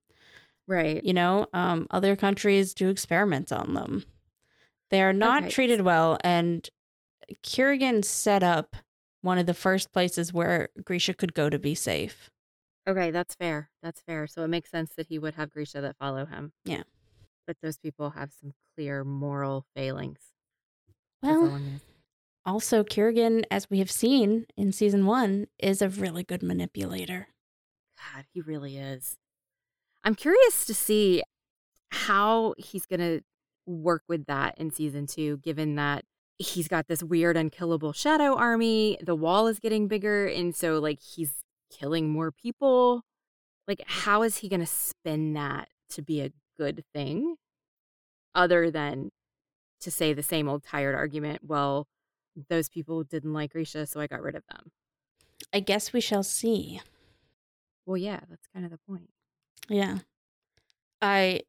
Right. 0.69 1.03
You 1.05 1.13
know, 1.13 1.47
um, 1.53 1.89
other 1.91 2.15
countries 2.17 2.73
do 2.75 2.89
experiments 2.89 3.51
on 3.53 3.75
them. 3.75 4.05
They 4.91 5.03
are 5.03 5.13
not 5.13 5.43
Okay. 5.45 5.51
treated 5.51 5.81
well, 5.81 6.19
and 6.23 6.69
Kirigan 7.43 8.05
set 8.05 8.43
up 8.43 8.77
one 9.23 9.39
of 9.39 9.47
the 9.47 9.55
first 9.55 9.93
places 9.93 10.33
where 10.33 10.69
Grisha 10.85 11.15
could 11.15 11.35
go 11.35 11.49
to 11.49 11.59
be 11.59 11.75
safe. 11.75 12.31
Okay, 12.89 13.11
that's 13.11 13.35
fair. 13.35 13.71
That's 13.83 14.01
fair. 14.01 14.27
So 14.27 14.43
it 14.43 14.49
makes 14.49 14.71
sense 14.71 14.93
that 14.97 15.07
he 15.07 15.19
would 15.19 15.35
have 15.35 15.51
Grisha 15.51 15.81
that 15.81 15.97
follow 15.99 16.27
him. 16.27 16.53
Yeah. 16.65 16.83
But 17.47 17.57
those 17.63 17.79
people 17.79 18.11
have 18.11 18.33
some 18.33 18.53
clear 18.75 19.05
moral 19.05 19.67
failings. 19.77 20.21
Well, 21.23 21.45
I'm 21.45 21.51
gonna 21.51 21.79
say. 21.79 21.85
also 22.45 22.83
Kirigan, 22.83 23.45
as 23.51 23.71
we 23.71 23.79
have 23.79 23.91
seen 23.91 24.47
in 24.57 24.73
season 24.73 25.07
one, 25.07 25.47
is 25.59 25.81
a 25.81 25.89
really 25.89 26.25
good 26.25 26.43
manipulator. 26.43 27.29
God, 28.15 28.25
he 28.33 28.41
really 28.41 28.77
is. 28.79 29.17
I'm 30.03 30.17
curious 30.17 30.65
to 30.65 30.75
see 30.75 31.23
how 31.93 32.55
he's 32.59 32.87
going 32.87 33.01
to 33.01 33.21
work 33.67 34.03
with 34.09 34.27
that 34.27 34.59
in 34.59 34.71
season 34.73 35.07
two, 35.07 35.37
given 35.39 35.77
that 35.77 36.05
he's 36.43 36.69
got 36.69 36.89
this 36.89 37.03
weird, 37.03 37.37
unkillable 37.37 37.93
shadow 37.93 38.35
army. 38.37 38.99
The 39.01 39.15
wall 39.15 39.47
is 39.47 39.59
getting 39.59 39.89
bigger. 39.89 40.27
And 40.27 40.55
so, 40.55 40.79
like, 40.79 41.01
he's 41.01 41.43
killing 41.71 42.11
more 42.11 42.31
people. 42.31 43.03
Like, 43.67 43.83
how 43.87 44.23
is 44.23 44.39
he 44.39 44.49
going 44.49 44.61
to 44.61 44.67
spin 44.67 45.35
that 45.35 45.69
to 45.91 46.03
be 46.03 46.21
a 46.21 46.33
good 46.57 46.85
thing 46.95 47.37
other 48.35 48.71
than 48.71 49.11
to 49.81 49.91
say 49.91 50.13
the 50.13 50.23
same 50.23 50.49
old 50.49 50.65
tired 50.65 50.95
argument? 50.95 51.41
Well, 51.47 51.87
those 52.49 52.69
people 52.69 53.05
didn't 53.05 53.33
like 53.33 53.53
Grisha, 53.53 53.87
so 53.87 54.01
I 54.01 54.07
got 54.07 54.23
rid 54.23 54.35
of 54.35 54.43
them. 54.51 54.71
I 55.53 55.61
guess 55.61 55.93
we 55.93 56.01
shall 56.01 56.23
see. 56.23 56.81
Well, 57.87 57.97
yeah, 57.97 58.21
that's 58.29 58.47
kind 58.55 58.65
of 58.65 58.71
the 58.71 58.79
point. 58.79 59.11
Yeah. 59.69 59.99
I 61.01 61.43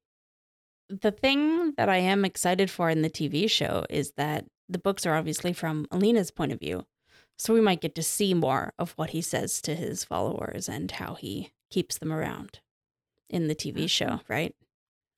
the 0.89 1.11
thing 1.11 1.73
that 1.77 1.89
I 1.89 1.97
am 1.97 2.25
excited 2.25 2.69
for 2.69 2.89
in 2.89 3.01
the 3.01 3.09
TV 3.09 3.49
show 3.49 3.85
is 3.89 4.11
that 4.17 4.45
the 4.69 4.79
books 4.79 5.05
are 5.05 5.15
obviously 5.15 5.53
from 5.53 5.87
Alina's 5.91 6.31
point 6.31 6.51
of 6.51 6.59
view. 6.59 6.85
So 7.37 7.53
we 7.53 7.61
might 7.61 7.81
get 7.81 7.95
to 7.95 8.03
see 8.03 8.33
more 8.33 8.73
of 8.77 8.91
what 8.91 9.09
he 9.11 9.21
says 9.21 9.61
to 9.63 9.75
his 9.75 10.03
followers 10.03 10.69
and 10.69 10.89
how 10.91 11.15
he 11.15 11.51
keeps 11.69 11.97
them 11.97 12.13
around 12.13 12.59
in 13.29 13.47
the 13.47 13.55
TV 13.55 13.89
show, 13.89 14.21
right? 14.27 14.55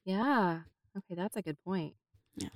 Yeah. 0.06 0.60
Okay, 0.98 1.16
that's 1.16 1.36
a 1.36 1.42
good 1.42 1.58
point. 1.66 1.94
Yeah. 2.38 2.50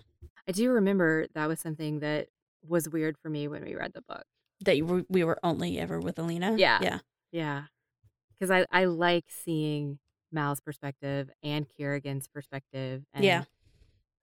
I 0.48 0.52
do 0.54 0.72
remember 0.72 1.28
that 1.36 1.48
was 1.48 1.60
something 1.60 2.00
that 2.00 2.30
was 2.66 2.88
weird 2.90 3.18
for 3.22 3.30
me 3.30 3.48
when 3.48 3.64
we 3.64 3.76
read 3.76 3.94
the 3.94 4.02
book. 4.02 4.24
That 4.62 4.78
you 4.78 4.86
were, 4.86 5.04
we 5.10 5.24
were 5.24 5.40
only 5.44 5.78
ever 5.80 6.00
with 6.00 6.18
Alina. 6.20 6.56
Yeah. 6.58 6.80
Yeah. 6.82 7.00
Yeah. 7.32 7.64
Because 8.40 8.52
I, 8.52 8.66
I 8.72 8.86
like 8.86 9.26
seeing 9.28 10.00
Mal's 10.32 10.62
perspective 10.62 11.30
and 11.44 11.68
Kirigan's 11.78 12.28
perspective. 12.28 13.04
And, 13.14 13.24
Yeah. 13.26 13.44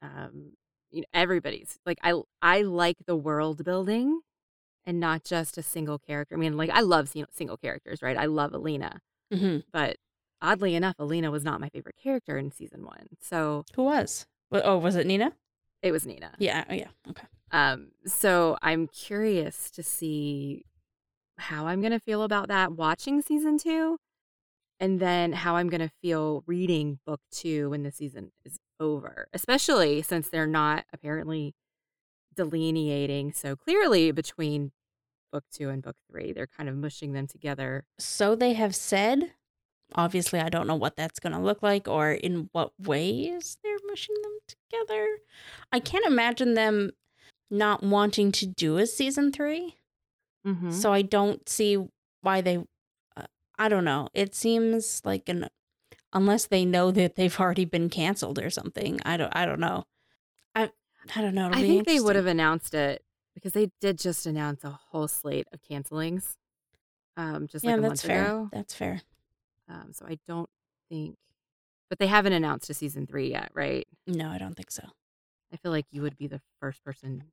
Um, 0.03 0.53
you 0.91 1.01
know, 1.03 1.07
everybody's 1.15 1.79
like 1.87 1.99
I 2.03 2.21
I 2.43 2.63
like 2.63 2.97
the 3.07 3.17
world 3.17 3.65
building 3.65 4.21
and 4.85 5.01
not 5.01 5.25
just 5.25 5.59
a 5.59 5.63
single 5.63 5.99
character. 5.99 6.35
I 6.35 6.39
mean, 6.39 6.57
like 6.57 6.71
I 6.71 6.81
love 6.81 7.09
single 7.31 7.57
characters, 7.57 8.03
right? 8.03 8.17
I 8.17 8.27
love 8.27 8.53
Alina, 8.55 9.01
hmm 9.33 9.59
but 9.73 9.97
oddly 10.41 10.75
enough, 10.75 10.95
Alina 10.99 11.31
was 11.31 11.45
not 11.45 11.61
my 11.61 11.69
favorite 11.71 11.97
character 12.03 12.37
in 12.39 12.51
season 12.53 12.85
one. 12.85 13.09
So 13.21 13.65
Who 13.75 13.85
was? 13.85 14.27
Oh, 14.53 14.79
was 14.79 14.97
it 14.97 15.07
Nina? 15.07 15.33
it 15.83 15.93
was 15.93 16.07
Nina. 16.07 16.33
Yeah. 16.39 16.65
Oh, 16.69 16.75
yeah. 16.75 16.89
Okay. 17.09 17.27
Um, 17.53 17.89
so 18.07 18.57
I'm 18.63 18.89
curious 18.89 19.71
to 19.73 19.83
see 19.83 20.65
how 21.39 21.67
I'm 21.67 21.81
gonna 21.83 22.01
feel 22.01 22.23
about 22.23 22.49
that 22.49 22.73
watching 22.73 23.23
season 23.23 23.59
two, 23.59 23.99
and 24.81 25.01
then 25.01 25.33
how 25.33 25.57
I'm 25.57 25.69
gonna 25.69 25.91
feel 26.03 26.43
reading 26.47 26.99
book 27.07 27.21
two 27.31 27.71
when 27.71 27.83
the 27.83 27.93
season 27.93 28.33
is 28.45 28.59
over. 28.81 29.29
Especially 29.33 30.03
since 30.03 30.29
they're 30.29 30.47
not 30.47 30.85
apparently 30.93 31.55
delineating 32.35 33.33
so 33.33 33.57
clearly 33.57 34.11
between 34.13 34.73
book 35.33 35.45
two 35.53 35.69
and 35.71 35.83
book 35.83 35.97
three. 36.11 36.33
They're 36.33 36.47
kind 36.47 36.69
of 36.69 36.77
mushing 36.77 37.13
them 37.13 37.27
together. 37.27 37.85
So 37.99 38.35
they 38.35 38.53
have 38.55 38.75
said. 38.75 39.33
Obviously, 39.95 40.41
I 40.41 40.49
don't 40.49 40.67
know 40.67 40.75
what 40.75 40.97
that's 40.97 41.21
going 41.21 41.33
to 41.33 41.39
look 41.39 41.63
like 41.63 41.87
or 41.87 42.11
in 42.11 42.49
what 42.51 42.73
ways 42.79 43.57
they're 43.63 43.79
mushing 43.87 44.17
them 44.21 44.33
together. 44.49 45.07
I 45.71 45.79
can't 45.79 46.05
imagine 46.05 46.55
them 46.55 46.91
not 47.53 47.85
wanting 47.85 48.33
to 48.33 48.47
do 48.47 48.79
a 48.79 48.87
season 48.89 49.31
three. 49.31 49.77
Mhm. 50.45 50.73
So 50.73 50.93
I 50.93 51.03
don't 51.03 51.49
see 51.49 51.79
why 52.21 52.41
they. 52.41 52.65
Uh, 53.17 53.27
I 53.59 53.69
don't 53.69 53.85
know. 53.85 54.09
It 54.13 54.35
seems 54.35 55.03
like 55.05 55.29
an 55.29 55.49
unless 56.13 56.47
they 56.47 56.65
know 56.65 56.91
that 56.91 57.17
they've 57.17 57.39
already 57.41 57.65
been 57.65 57.89
canceled 57.89 58.39
or 58.39 58.51
something. 58.51 59.01
I 59.05 59.17
don't. 59.17 59.35
I 59.35 59.47
don't 59.47 59.61
know. 59.61 59.85
I. 60.55 60.71
I 61.15 61.21
don't 61.23 61.35
know. 61.35 61.47
It'll 61.51 61.59
I 61.59 61.63
think 61.63 61.87
they 61.87 62.01
would 62.01 62.17
have 62.17 62.27
announced 62.27 62.75
it 62.75 63.03
because 63.35 63.53
they 63.53 63.71
did 63.81 63.99
just 63.99 64.27
announce 64.27 64.65
a 64.65 64.71
whole 64.91 65.07
slate 65.09 65.47
of 65.53 65.61
cancelings, 65.63 66.37
um, 67.17 67.47
just 67.47 67.65
Yeah, 67.65 67.73
like 67.73 67.79
a 67.79 67.83
that's 67.83 68.03
month 68.05 68.05
fair. 68.05 68.25
ago. 68.25 68.49
That's 68.53 68.75
fair. 68.75 69.03
Um, 69.69 69.93
so 69.93 70.07
I 70.07 70.19
don't 70.27 70.49
think, 70.89 71.17
but 71.89 71.99
they 71.99 72.07
haven't 72.07 72.33
announced 72.33 72.71
a 72.71 72.75
season 72.75 73.07
three 73.07 73.31
yet, 73.31 73.51
right? 73.55 73.87
No, 74.07 74.29
I 74.31 74.39
don't 74.39 74.55
think 74.57 74.71
so. 74.71 74.85
I 75.53 75.57
feel 75.57 75.71
like 75.71 75.87
you 75.91 76.03
would 76.03 76.17
be 76.17 76.27
the 76.27 76.41
first 76.61 76.83
person 76.85 77.25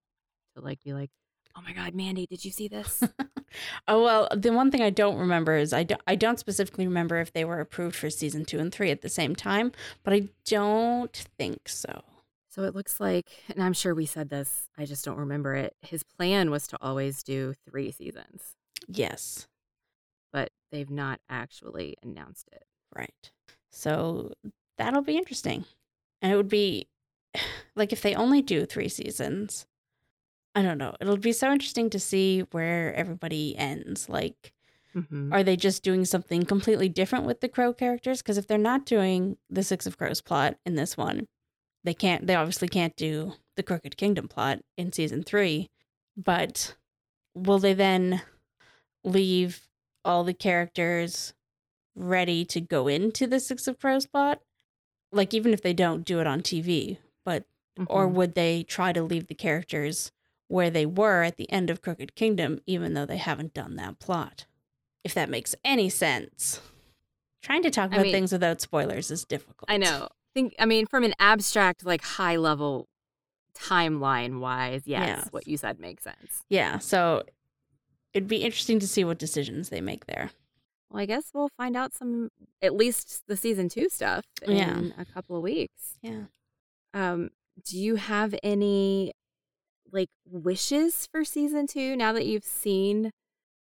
to 0.56 0.62
like 0.62 0.84
be 0.84 0.94
like, 0.94 1.10
"Oh 1.56 1.62
my 1.62 1.74
god, 1.74 1.94
Mandy, 1.96 2.26
did 2.28 2.44
you 2.46 2.52
see 2.52 2.68
this?" 2.68 3.04
oh 3.88 4.04
well, 4.04 4.28
the 4.36 4.52
one 4.54 4.72
thing 4.72 4.82
I 4.82 4.90
don't 4.90 5.18
remember 5.18 5.56
is 5.56 5.74
I 5.74 5.84
don't, 5.84 6.02
I 6.08 6.16
don't 6.16 6.40
specifically 6.40 6.86
remember 6.88 7.20
if 7.20 7.32
they 7.34 7.46
were 7.46 7.60
approved 7.60 7.96
for 7.96 8.10
season 8.10 8.46
two 8.46 8.60
and 8.60 8.72
three 8.74 8.92
at 8.92 9.02
the 9.02 9.10
same 9.10 9.36
time, 9.36 9.72
but 10.04 10.14
I 10.14 10.30
don't 10.46 11.16
think 11.38 11.68
so. 11.70 12.04
so 12.50 12.64
it 12.64 12.76
looks 12.76 13.00
like, 13.00 13.30
and 13.50 13.64
I'm 13.64 13.74
sure 13.74 13.94
we 13.96 14.06
said 14.06 14.30
this, 14.30 14.68
I 14.78 14.86
just 14.86 15.06
don't 15.06 15.18
remember 15.18 15.54
it. 15.56 15.76
His 15.82 16.04
plan 16.04 16.50
was 16.52 16.68
to 16.68 16.78
always 16.82 17.24
do 17.24 17.54
three 17.70 17.92
seasons, 17.92 18.56
Yes, 18.88 19.48
but 20.32 20.50
they've 20.72 20.90
not 20.90 21.20
actually 21.30 21.96
announced 22.04 22.50
it. 22.52 22.64
right. 22.96 23.32
So 23.72 24.34
that'll 24.78 25.02
be 25.04 25.18
interesting, 25.18 25.66
and 26.22 26.32
it 26.32 26.36
would 26.36 26.50
be 26.50 26.88
like 27.76 27.92
if 27.94 28.02
they 28.02 28.16
only 28.16 28.42
do 28.42 28.66
three 28.66 28.90
seasons. 28.90 29.66
I 30.56 30.62
don't 30.62 30.78
know. 30.78 30.96
It'll 31.00 31.18
be 31.18 31.32
so 31.32 31.52
interesting 31.52 31.90
to 31.92 32.00
see 32.00 32.42
where 32.52 32.94
everybody 32.96 33.56
ends. 33.58 34.08
Like, 34.10 34.54
Mm-hmm. 34.96 35.34
Are 35.34 35.42
they 35.42 35.56
just 35.56 35.82
doing 35.82 36.06
something 36.06 36.46
completely 36.46 36.88
different 36.88 37.26
with 37.26 37.42
the 37.42 37.50
Crow 37.50 37.74
characters? 37.74 38.22
Because 38.22 38.38
if 38.38 38.46
they're 38.46 38.60
not 38.60 38.86
doing 38.86 39.38
the 39.50 39.64
Six 39.64 39.88
of 39.88 39.98
Crows 39.98 40.22
plot 40.22 40.58
in 40.68 40.76
this 40.76 40.96
one, 40.96 41.26
they 41.84 41.96
can't. 41.96 42.28
They 42.28 42.36
obviously 42.36 42.68
can't 42.68 42.96
do 42.96 43.34
the 43.56 43.64
Crooked 43.64 43.98
Kingdom 43.98 44.28
plot 44.28 44.60
in 44.78 44.94
season 44.94 45.24
three. 45.24 45.72
But 46.16 46.76
will 47.34 47.58
they 47.58 47.74
then 47.74 48.22
leave 49.04 49.68
all 50.06 50.24
the 50.24 50.34
characters 50.36 51.34
ready 51.96 52.46
to 52.46 52.62
go 52.62 52.88
into 52.88 53.26
the 53.26 53.40
Six 53.40 53.68
of 53.68 53.80
Crows 53.80 54.06
plot? 54.06 54.42
Like 55.12 55.34
even 55.34 55.54
if 55.54 55.64
they 55.64 55.74
don't 55.74 56.06
do 56.06 56.20
it 56.20 56.28
on 56.28 56.42
TV, 56.42 57.00
but 57.26 57.46
or 57.88 58.08
Mhm. 58.08 58.12
would 58.14 58.36
they 58.36 58.62
try 58.62 58.94
to 58.94 59.02
leave 59.02 59.26
the 59.26 59.34
characters 59.34 60.12
where 60.48 60.70
they 60.70 60.86
were 60.86 61.24
at 61.24 61.38
the 61.38 61.50
end 61.52 61.70
of 61.70 61.82
Crooked 61.82 62.16
Kingdom, 62.16 62.60
even 62.66 62.94
though 62.94 63.06
they 63.06 63.18
haven't 63.18 63.54
done 63.54 63.76
that 63.78 64.00
plot? 64.00 64.46
If 65.04 65.14
that 65.14 65.30
makes 65.30 65.56
any 65.66 65.90
sense. 65.90 66.62
Trying 67.42 67.64
to 67.64 67.70
talk 67.72 67.92
I 67.92 67.96
about 67.96 68.04
mean- 68.04 68.14
things 68.14 68.32
without 68.32 68.62
spoilers 68.62 69.12
is 69.12 69.26
difficult. 69.26 69.70
I 69.70 69.78
know. 69.78 70.10
Think 70.34 70.56
I 70.58 70.66
mean 70.66 70.88
from 70.88 71.04
an 71.04 71.14
abstract 71.20 71.86
like 71.86 72.02
high 72.04 72.38
level 72.38 72.88
timeline 73.56 74.40
wise, 74.40 74.84
yes, 74.86 75.08
Yeah. 75.08 75.24
what 75.32 75.48
you 75.48 75.58
said 75.58 75.80
makes 75.80 76.04
sense. 76.04 76.44
Yeah, 76.50 76.80
so 76.80 77.24
it'd 78.14 78.28
be 78.28 78.38
interesting 78.44 78.80
to 78.80 78.88
see 78.88 79.04
what 79.04 79.20
decisions 79.20 79.70
they 79.70 79.82
make 79.82 80.06
there. 80.08 80.32
Well, 80.90 81.02
I 81.02 81.06
guess 81.06 81.26
we'll 81.34 81.50
find 81.58 81.76
out 81.76 81.94
some 81.94 82.30
at 82.62 82.74
least 82.74 83.24
the 83.28 83.38
season 83.38 83.70
2 83.70 83.90
stuff 83.90 84.26
in 84.42 84.56
Yeah. 84.58 84.82
a 84.98 85.06
couple 85.06 85.36
of 85.36 85.44
weeks. 85.44 85.98
Yeah. 86.02 86.24
Um 86.94 87.30
do 87.64 87.78
you 87.78 87.96
have 87.98 88.34
any 88.42 89.14
like 89.94 90.10
wishes 90.30 91.08
for 91.12 91.24
season 91.24 91.68
2 91.68 91.96
now 91.96 92.12
that 92.12 92.26
you've 92.26 92.44
seen 92.44 93.12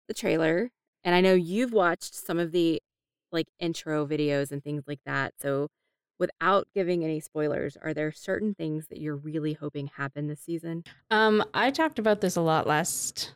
the 0.08 0.14
trailer? 0.14 0.72
And 1.04 1.16
I 1.16 1.22
know 1.22 1.34
you've 1.34 1.72
watched 1.72 2.16
some 2.16 2.40
of 2.40 2.52
the 2.52 2.82
like 3.32 3.48
intro 3.60 4.06
videos 4.06 4.52
and 4.52 4.64
things 4.64 4.84
like 4.88 5.00
that. 5.06 5.34
So 5.40 5.68
without 6.18 6.68
giving 6.74 7.04
any 7.04 7.20
spoilers, 7.20 7.78
are 7.82 7.94
there 7.94 8.12
certain 8.12 8.56
things 8.56 8.88
that 8.88 9.00
you're 9.00 9.16
really 9.16 9.54
hoping 9.54 9.88
happen 9.96 10.28
this 10.28 10.40
season? 10.40 10.84
Um, 11.12 11.44
I 11.54 11.72
talked 11.72 12.00
about 12.00 12.22
this 12.22 12.36
a 12.36 12.42
lot 12.42 12.68
last 12.68 13.34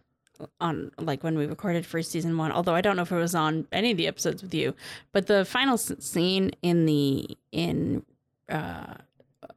on 0.61 0.91
like 0.97 1.23
when 1.23 1.37
we 1.37 1.45
recorded 1.45 1.85
for 1.85 2.01
season 2.01 2.37
one. 2.37 2.51
Although 2.51 2.75
I 2.75 2.81
don't 2.81 2.95
know 2.95 3.01
if 3.01 3.11
it 3.11 3.15
was 3.17 3.35
on 3.35 3.67
any 3.71 3.91
of 3.91 3.97
the 3.97 4.07
episodes 4.07 4.41
with 4.41 4.53
you, 4.53 4.73
but 5.11 5.27
the 5.27 5.45
final 5.45 5.77
scene 5.77 6.51
in 6.61 6.85
the 6.85 7.37
in 7.51 8.03
uh 8.47 8.95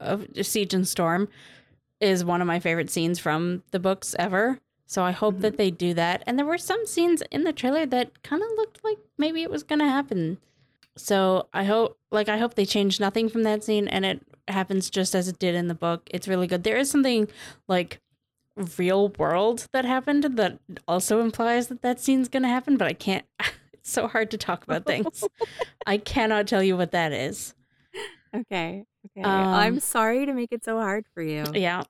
of 0.00 0.26
Siege 0.42 0.74
and 0.74 0.86
Storm 0.86 1.28
is 2.02 2.24
one 2.24 2.40
of 2.40 2.46
my 2.46 2.60
favorite 2.60 2.90
scenes 2.90 3.18
from 3.18 3.62
the 3.70 3.78
books 3.78 4.14
ever. 4.18 4.58
So 4.86 5.04
I 5.04 5.12
hope 5.12 5.38
that 5.40 5.52
mm-hmm. 5.52 5.56
they 5.56 5.70
do 5.70 5.94
that. 5.94 6.22
And 6.26 6.38
there 6.38 6.44
were 6.44 6.58
some 6.58 6.84
scenes 6.86 7.22
in 7.30 7.44
the 7.44 7.52
trailer 7.52 7.86
that 7.86 8.22
kind 8.22 8.42
of 8.42 8.48
looked 8.56 8.84
like 8.84 8.98
maybe 9.16 9.42
it 9.42 9.50
was 9.50 9.62
going 9.62 9.78
to 9.78 9.86
happen. 9.86 10.38
So 10.96 11.48
I 11.54 11.64
hope 11.64 11.98
like 12.10 12.28
I 12.28 12.36
hope 12.36 12.54
they 12.54 12.66
change 12.66 13.00
nothing 13.00 13.28
from 13.28 13.44
that 13.44 13.64
scene 13.64 13.88
and 13.88 14.04
it 14.04 14.20
happens 14.48 14.90
just 14.90 15.14
as 15.14 15.28
it 15.28 15.38
did 15.38 15.54
in 15.54 15.68
the 15.68 15.74
book. 15.74 16.02
It's 16.10 16.28
really 16.28 16.46
good. 16.46 16.64
There 16.64 16.76
is 16.76 16.90
something 16.90 17.28
like 17.68 18.00
real 18.76 19.08
world 19.10 19.66
that 19.72 19.86
happened 19.86 20.24
that 20.24 20.58
also 20.86 21.20
implies 21.20 21.68
that 21.68 21.80
that 21.80 22.00
scene's 22.00 22.28
going 22.28 22.42
to 22.42 22.48
happen, 22.48 22.76
but 22.76 22.88
I 22.88 22.92
can't 22.92 23.24
it's 23.72 23.90
so 23.90 24.08
hard 24.08 24.30
to 24.32 24.36
talk 24.36 24.64
about 24.64 24.84
things. 24.84 25.24
I 25.86 25.96
cannot 25.96 26.46
tell 26.46 26.62
you 26.62 26.76
what 26.76 26.92
that 26.92 27.12
is. 27.12 27.54
Okay. 28.34 28.84
Okay. 29.06 29.22
Um, 29.22 29.48
I'm 29.48 29.80
sorry 29.80 30.26
to 30.26 30.32
make 30.32 30.52
it 30.52 30.64
so 30.64 30.78
hard 30.78 31.06
for 31.14 31.22
you. 31.22 31.44
Yeah. 31.54 31.82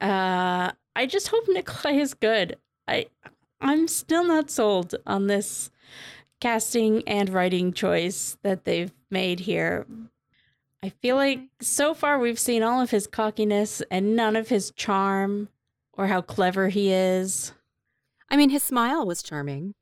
Uh 0.00 0.72
I 0.94 1.06
just 1.06 1.28
hope 1.28 1.44
Nikolai 1.48 1.96
is 1.96 2.14
good. 2.14 2.56
I 2.88 3.06
I'm 3.60 3.88
still 3.88 4.24
not 4.24 4.50
sold 4.50 4.94
on 5.06 5.26
this 5.26 5.70
casting 6.40 7.02
and 7.06 7.28
writing 7.30 7.72
choice 7.72 8.36
that 8.42 8.64
they've 8.64 8.92
made 9.10 9.40
here. 9.40 9.86
I 10.82 10.90
feel 10.90 11.16
like 11.16 11.40
so 11.60 11.94
far 11.94 12.18
we've 12.18 12.38
seen 12.38 12.62
all 12.62 12.80
of 12.80 12.90
his 12.90 13.06
cockiness 13.06 13.82
and 13.90 14.14
none 14.14 14.36
of 14.36 14.48
his 14.48 14.70
charm 14.72 15.48
or 15.94 16.06
how 16.08 16.20
clever 16.20 16.68
he 16.68 16.92
is. 16.92 17.52
I 18.28 18.36
mean, 18.36 18.50
his 18.50 18.62
smile 18.62 19.06
was 19.06 19.22
charming. 19.22 19.74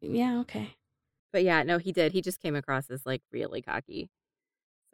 Yeah, 0.00 0.38
okay. 0.40 0.76
But 1.32 1.42
yeah, 1.44 1.62
no, 1.62 1.78
he 1.78 1.92
did. 1.92 2.12
He 2.12 2.20
just 2.22 2.40
came 2.40 2.54
across 2.54 2.90
as 2.90 3.04
like 3.04 3.22
really 3.32 3.62
cocky. 3.62 4.08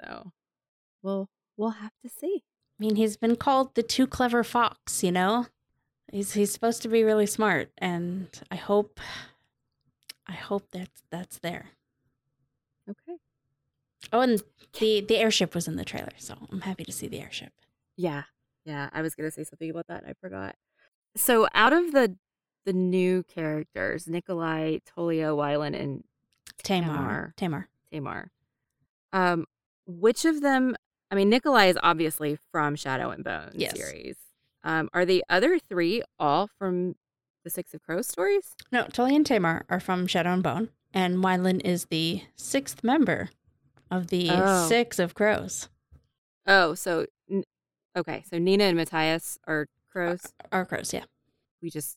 So, 0.01 0.33
well, 1.03 1.29
we'll 1.57 1.71
have 1.71 1.93
to 2.03 2.09
see. 2.09 2.43
I 2.79 2.85
mean, 2.85 2.97
he's 2.97 3.17
been 3.17 3.37
called 3.37 3.75
the 3.75 3.83
too 3.83 4.07
clever 4.07 4.45
fox, 4.45 5.03
you 5.03 5.13
know? 5.13 5.47
He's 6.11 6.33
he's 6.33 6.53
supposed 6.53 6.81
to 6.83 6.89
be 6.89 7.05
really 7.05 7.27
smart 7.27 7.71
and 7.77 8.29
I 8.51 8.57
hope 8.57 8.99
I 10.27 10.33
hope 10.33 10.71
that's 10.73 11.03
that's 11.11 11.39
there. 11.39 11.67
Okay. 12.89 13.19
Oh, 14.13 14.21
and 14.21 14.43
the 14.79 15.01
the 15.01 15.17
airship 15.19 15.55
was 15.55 15.69
in 15.69 15.77
the 15.77 15.85
trailer, 15.85 16.13
so 16.17 16.35
I'm 16.51 16.63
happy 16.63 16.85
to 16.85 16.93
see 16.93 17.09
the 17.09 17.21
airship. 17.21 17.53
Yeah. 17.97 18.23
Yeah. 18.65 18.89
I 18.93 19.03
was 19.03 19.15
going 19.15 19.29
to 19.29 19.35
say 19.35 19.45
something 19.45 19.69
about 19.69 19.89
that. 19.89 20.05
I 20.07 20.15
forgot. 20.21 20.57
So, 21.17 21.49
out 21.55 21.73
of 21.73 21.93
the 21.93 22.17
the 22.65 22.73
new 22.73 23.23
characters, 23.25 24.07
Nikolai, 24.07 24.79
Tolya, 24.85 25.29
Wylan, 25.29 25.79
and 25.79 26.05
Tamar. 26.63 27.35
Tamar. 27.35 27.35
Tamar. 27.37 27.69
Tamar, 27.91 28.31
um, 29.13 29.47
which 29.87 30.25
of 30.27 30.43
them? 30.43 30.77
I 31.11 31.15
mean, 31.15 31.29
Nikolai 31.31 31.67
is 31.67 31.79
obviously 31.83 32.39
from 32.53 32.77
Shadow 32.77 33.11
and 33.11 33.25
Bone 33.25 33.51
Yes. 33.55 33.77
series. 33.77 34.17
Um, 34.63 34.91
are 34.93 35.05
the 35.05 35.25
other 35.29 35.59
three 35.59 36.03
all 36.19 36.49
from 36.59 36.97
the 37.45 37.51
Six 37.51 37.73
of 37.75 37.83
Crows 37.83 38.07
stories? 38.07 38.55
No, 38.71 38.85
Tully 38.85 39.17
and 39.17 39.25
Tamar 39.25 39.65
are 39.71 39.81
from 39.81 40.07
Shadow 40.07 40.33
and 40.35 40.43
Bone, 40.43 40.69
and 40.93 41.19
Wylan 41.19 41.61
is 41.65 41.87
the 41.87 42.23
sixth 42.37 42.85
member 42.85 43.31
of 43.91 44.09
the 44.09 44.29
Oh. 44.31 44.69
Six 44.69 44.99
of 44.99 45.15
Crows. 45.15 45.69
Oh, 46.47 46.75
so 46.75 47.07
okay, 47.97 48.25
so 48.29 48.39
Nina 48.39 48.65
and 48.65 48.77
Matthias 48.77 49.39
are 49.47 49.67
crows. 49.91 50.21
Are 50.53 50.67
crows, 50.67 50.93
yeah. 50.93 51.05
We 51.63 51.71
just 51.71 51.97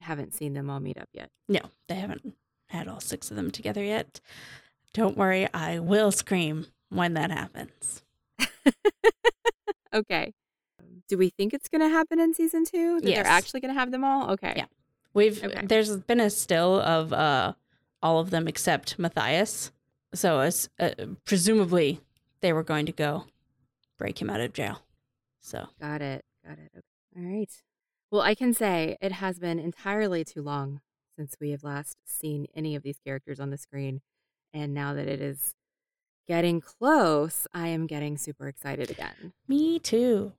haven't 0.00 0.34
seen 0.34 0.54
them 0.54 0.68
all 0.70 0.80
meet 0.80 0.98
up 0.98 1.08
yet. 1.12 1.30
No, 1.48 1.60
they 1.88 1.94
haven't 1.96 2.34
had 2.70 2.88
all 2.88 3.00
six 3.00 3.30
of 3.30 3.36
them 3.36 3.50
together 3.50 3.82
yet. 3.84 4.20
Don't 4.94 5.16
worry, 5.16 5.48
I 5.54 5.78
will 5.78 6.10
scream 6.12 6.66
when 6.88 7.14
that 7.14 7.30
happens. 7.30 8.02
Okay. 9.94 10.32
Do 11.08 11.16
we 11.16 11.30
think 11.30 11.54
it's 11.54 11.68
going 11.68 11.80
to 11.80 11.88
happen 11.88 12.20
in 12.20 12.34
season 12.34 12.64
two? 12.64 13.00
That 13.00 13.08
Yes. 13.08 13.16
they're 13.16 13.32
actually 13.32 13.60
going 13.60 13.72
to 13.74 13.80
have 13.80 13.90
them 13.90 14.04
all? 14.04 14.30
Okay. 14.32 14.52
Yeah. 14.56 14.66
We've 15.14 15.42
Okay. 15.42 15.64
there's 15.66 15.96
been 15.96 16.20
a 16.20 16.28
still 16.30 16.80
of 16.80 17.12
uh 17.12 17.54
all 18.02 18.20
of 18.20 18.30
them 18.30 18.46
except 18.46 18.98
Matthias. 18.98 19.72
So 20.14 20.40
as 20.40 20.68
uh, 20.78 20.90
presumably 21.24 22.00
they 22.42 22.52
were 22.52 22.62
going 22.62 22.86
to 22.86 22.92
go 22.92 23.24
break 23.98 24.20
him 24.20 24.28
out 24.30 24.40
of 24.40 24.52
jail. 24.52 24.82
So 25.40 25.68
Got 25.80 26.02
it. 26.02 26.24
Got 26.46 26.58
it. 26.58 26.70
Okay. 26.76 26.82
All 27.16 27.22
right. 27.38 27.50
Well, 28.10 28.22
I 28.22 28.34
can 28.34 28.52
say 28.54 28.96
it 29.00 29.12
has 29.12 29.38
been 29.38 29.58
entirely 29.58 30.24
too 30.24 30.42
long 30.42 30.80
since 31.16 31.34
we 31.40 31.50
have 31.50 31.64
last 31.64 31.96
seen 32.04 32.46
any 32.54 32.76
of 32.76 32.82
these 32.82 32.98
characters 33.04 33.40
on 33.40 33.50
the 33.50 33.58
screen. 33.58 34.02
And 34.52 34.72
now 34.74 34.94
that 34.94 35.08
it 35.08 35.20
is 35.20 35.54
getting 36.28 36.60
close, 36.60 37.46
I 37.54 37.68
am 37.68 37.86
getting 37.86 38.16
super 38.18 38.46
excited 38.46 38.90
again. 38.90 39.32
me 39.48 39.78
too. 39.78 40.32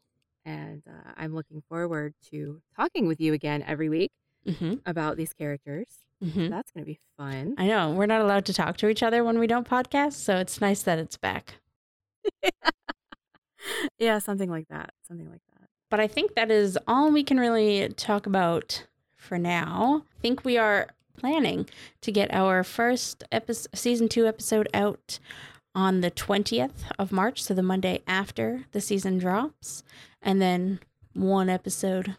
And 0.45 0.84
uh, 0.88 1.12
I'm 1.17 1.34
looking 1.36 1.62
forward 1.67 2.13
to 2.32 2.62
talking 2.75 3.08
with 3.08 3.19
you 3.19 3.34
again 3.34 3.63
every 3.67 3.89
week 3.89 4.12
Mm-hmm. 4.47 4.75
about 4.86 5.17
these 5.17 5.34
characters. 5.34 5.88
Mm-hmm. 6.23 6.49
That's 6.49 6.71
going 6.71 6.84
to 6.84 6.89
be 6.89 6.97
fun. 7.17 7.56
I 7.58 7.67
know 7.67 7.91
we're 7.91 8.06
not 8.06 8.21
allowed 8.21 8.45
to 8.45 8.54
talk 8.54 8.78
to 8.78 8.88
each 8.88 9.04
other 9.04 9.21
when 9.23 9.38
we 9.38 9.47
don't 9.47 9.67
podcast, 9.67 10.13
so 10.13 10.38
it's 10.38 10.62
nice 10.62 10.82
that 10.84 10.97
it's 10.97 11.17
back. 11.17 11.56
yeah, 13.99 14.19
something 14.19 14.49
like 14.49 14.67
that. 14.69 14.91
Something 15.08 15.30
like 15.30 15.41
that. 15.54 15.67
But 15.89 15.99
I 15.99 16.08
think 16.08 16.36
that 16.36 16.49
is 16.52 16.78
all 16.88 17.12
we 17.12 17.23
can 17.23 17.38
really 17.39 17.89
talk 17.89 18.25
about 18.25 18.86
for 19.17 19.38
now. 19.38 20.04
I 20.17 20.21
think 20.21 20.45
we 20.45 20.58
are 20.58 20.88
planning 21.17 21.67
to 22.02 22.12
get 22.12 22.34
our 22.34 22.63
first 22.63 23.23
episode, 23.32 23.75
season 23.75 24.08
two 24.08 24.25
episode 24.25 24.69
out 24.73 25.19
on 25.76 26.02
the 26.02 26.12
20th 26.12 26.92
of 26.98 27.12
March, 27.12 27.44
so 27.44 27.54
the 27.54 27.64
Monday 27.64 28.02
after 28.08 28.66
the 28.72 28.82
season 28.82 29.18
drops, 29.18 29.84
and 30.22 30.42
then 30.42 30.80
one 31.14 31.50
episode, 31.50 32.16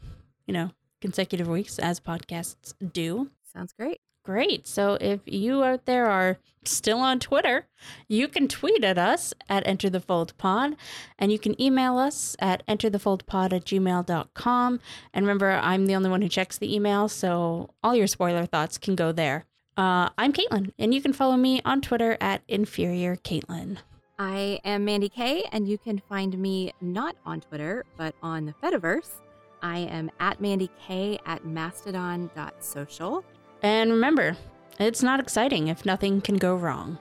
you 0.47 0.55
know, 0.55 0.71
consecutive 1.01 1.49
weeks 1.49 1.79
as 1.79 2.01
podcasts 2.01 2.75
do. 2.93 3.31
Sounds 3.43 3.73
great. 3.73 4.01
Great. 4.23 4.69
So 4.69 4.99
if 5.01 5.21
you 5.25 5.65
out 5.65 5.87
there 5.87 6.07
are 6.07 6.39
still 6.65 6.99
on 6.99 7.19
Twitter, 7.19 7.67
you 8.07 8.29
can 8.29 8.49
tweet 8.49 8.85
at 8.85 8.99
us 8.99 9.33
at 9.49 9.67
Enter 9.67 9.89
the 9.89 9.99
Fold 9.99 10.37
Pod, 10.37 10.77
and 11.19 11.33
you 11.33 11.39
can 11.39 11.61
email 11.61 11.97
us 11.97 12.37
at 12.39 12.65
enterthefoldpod 12.67 13.53
at 13.55 13.65
gmail.com. 13.65 14.81
And 15.15 15.27
remember, 15.27 15.53
I'm 15.53 15.87
the 15.87 15.95
only 15.95 16.11
one 16.11 16.21
who 16.21 16.29
checks 16.29 16.59
the 16.59 16.73
email, 16.75 17.09
so 17.09 17.71
all 17.83 17.95
your 17.95 18.07
spoiler 18.07 18.45
thoughts 18.45 18.77
can 18.77 18.95
go 18.95 19.11
there. 19.11 19.47
Uh, 19.77 20.11
I'm 20.19 20.33
Caitlin, 20.33 20.73
and 20.79 20.93
you 20.93 21.01
can 21.01 21.13
follow 21.13 21.37
me 21.37 21.63
on 21.65 21.81
Twitter 21.81 22.17
at 22.21 22.43
Inferior 22.49 23.17
Caitlin. 23.17 23.79
I 24.19 24.61
am 24.65 24.85
Mandy 24.85 25.09
Kay, 25.09 25.45
and 25.53 25.67
you 25.67 25.79
can 25.79 26.03
find 26.09 26.37
me 26.37 26.73
not 26.81 27.17
on 27.25 27.41
Twitter, 27.41 27.87
but 27.97 28.15
on 28.23 28.45
the 28.45 28.53
Fediverse. 28.63 29.23
I 29.63 29.79
am 29.79 30.11
at 30.21 30.41
Mandy 30.41 30.71
K 30.87 31.19
at 31.25 31.45
mastodon.social. 31.45 33.25
And 33.63 33.91
remember, 33.91 34.37
it's 34.79 35.03
not 35.03 35.21
exciting 35.21 35.69
if 35.69 35.87
nothing 35.87 36.21
can 36.21 36.37
go 36.37 36.55
wrong. 36.55 36.99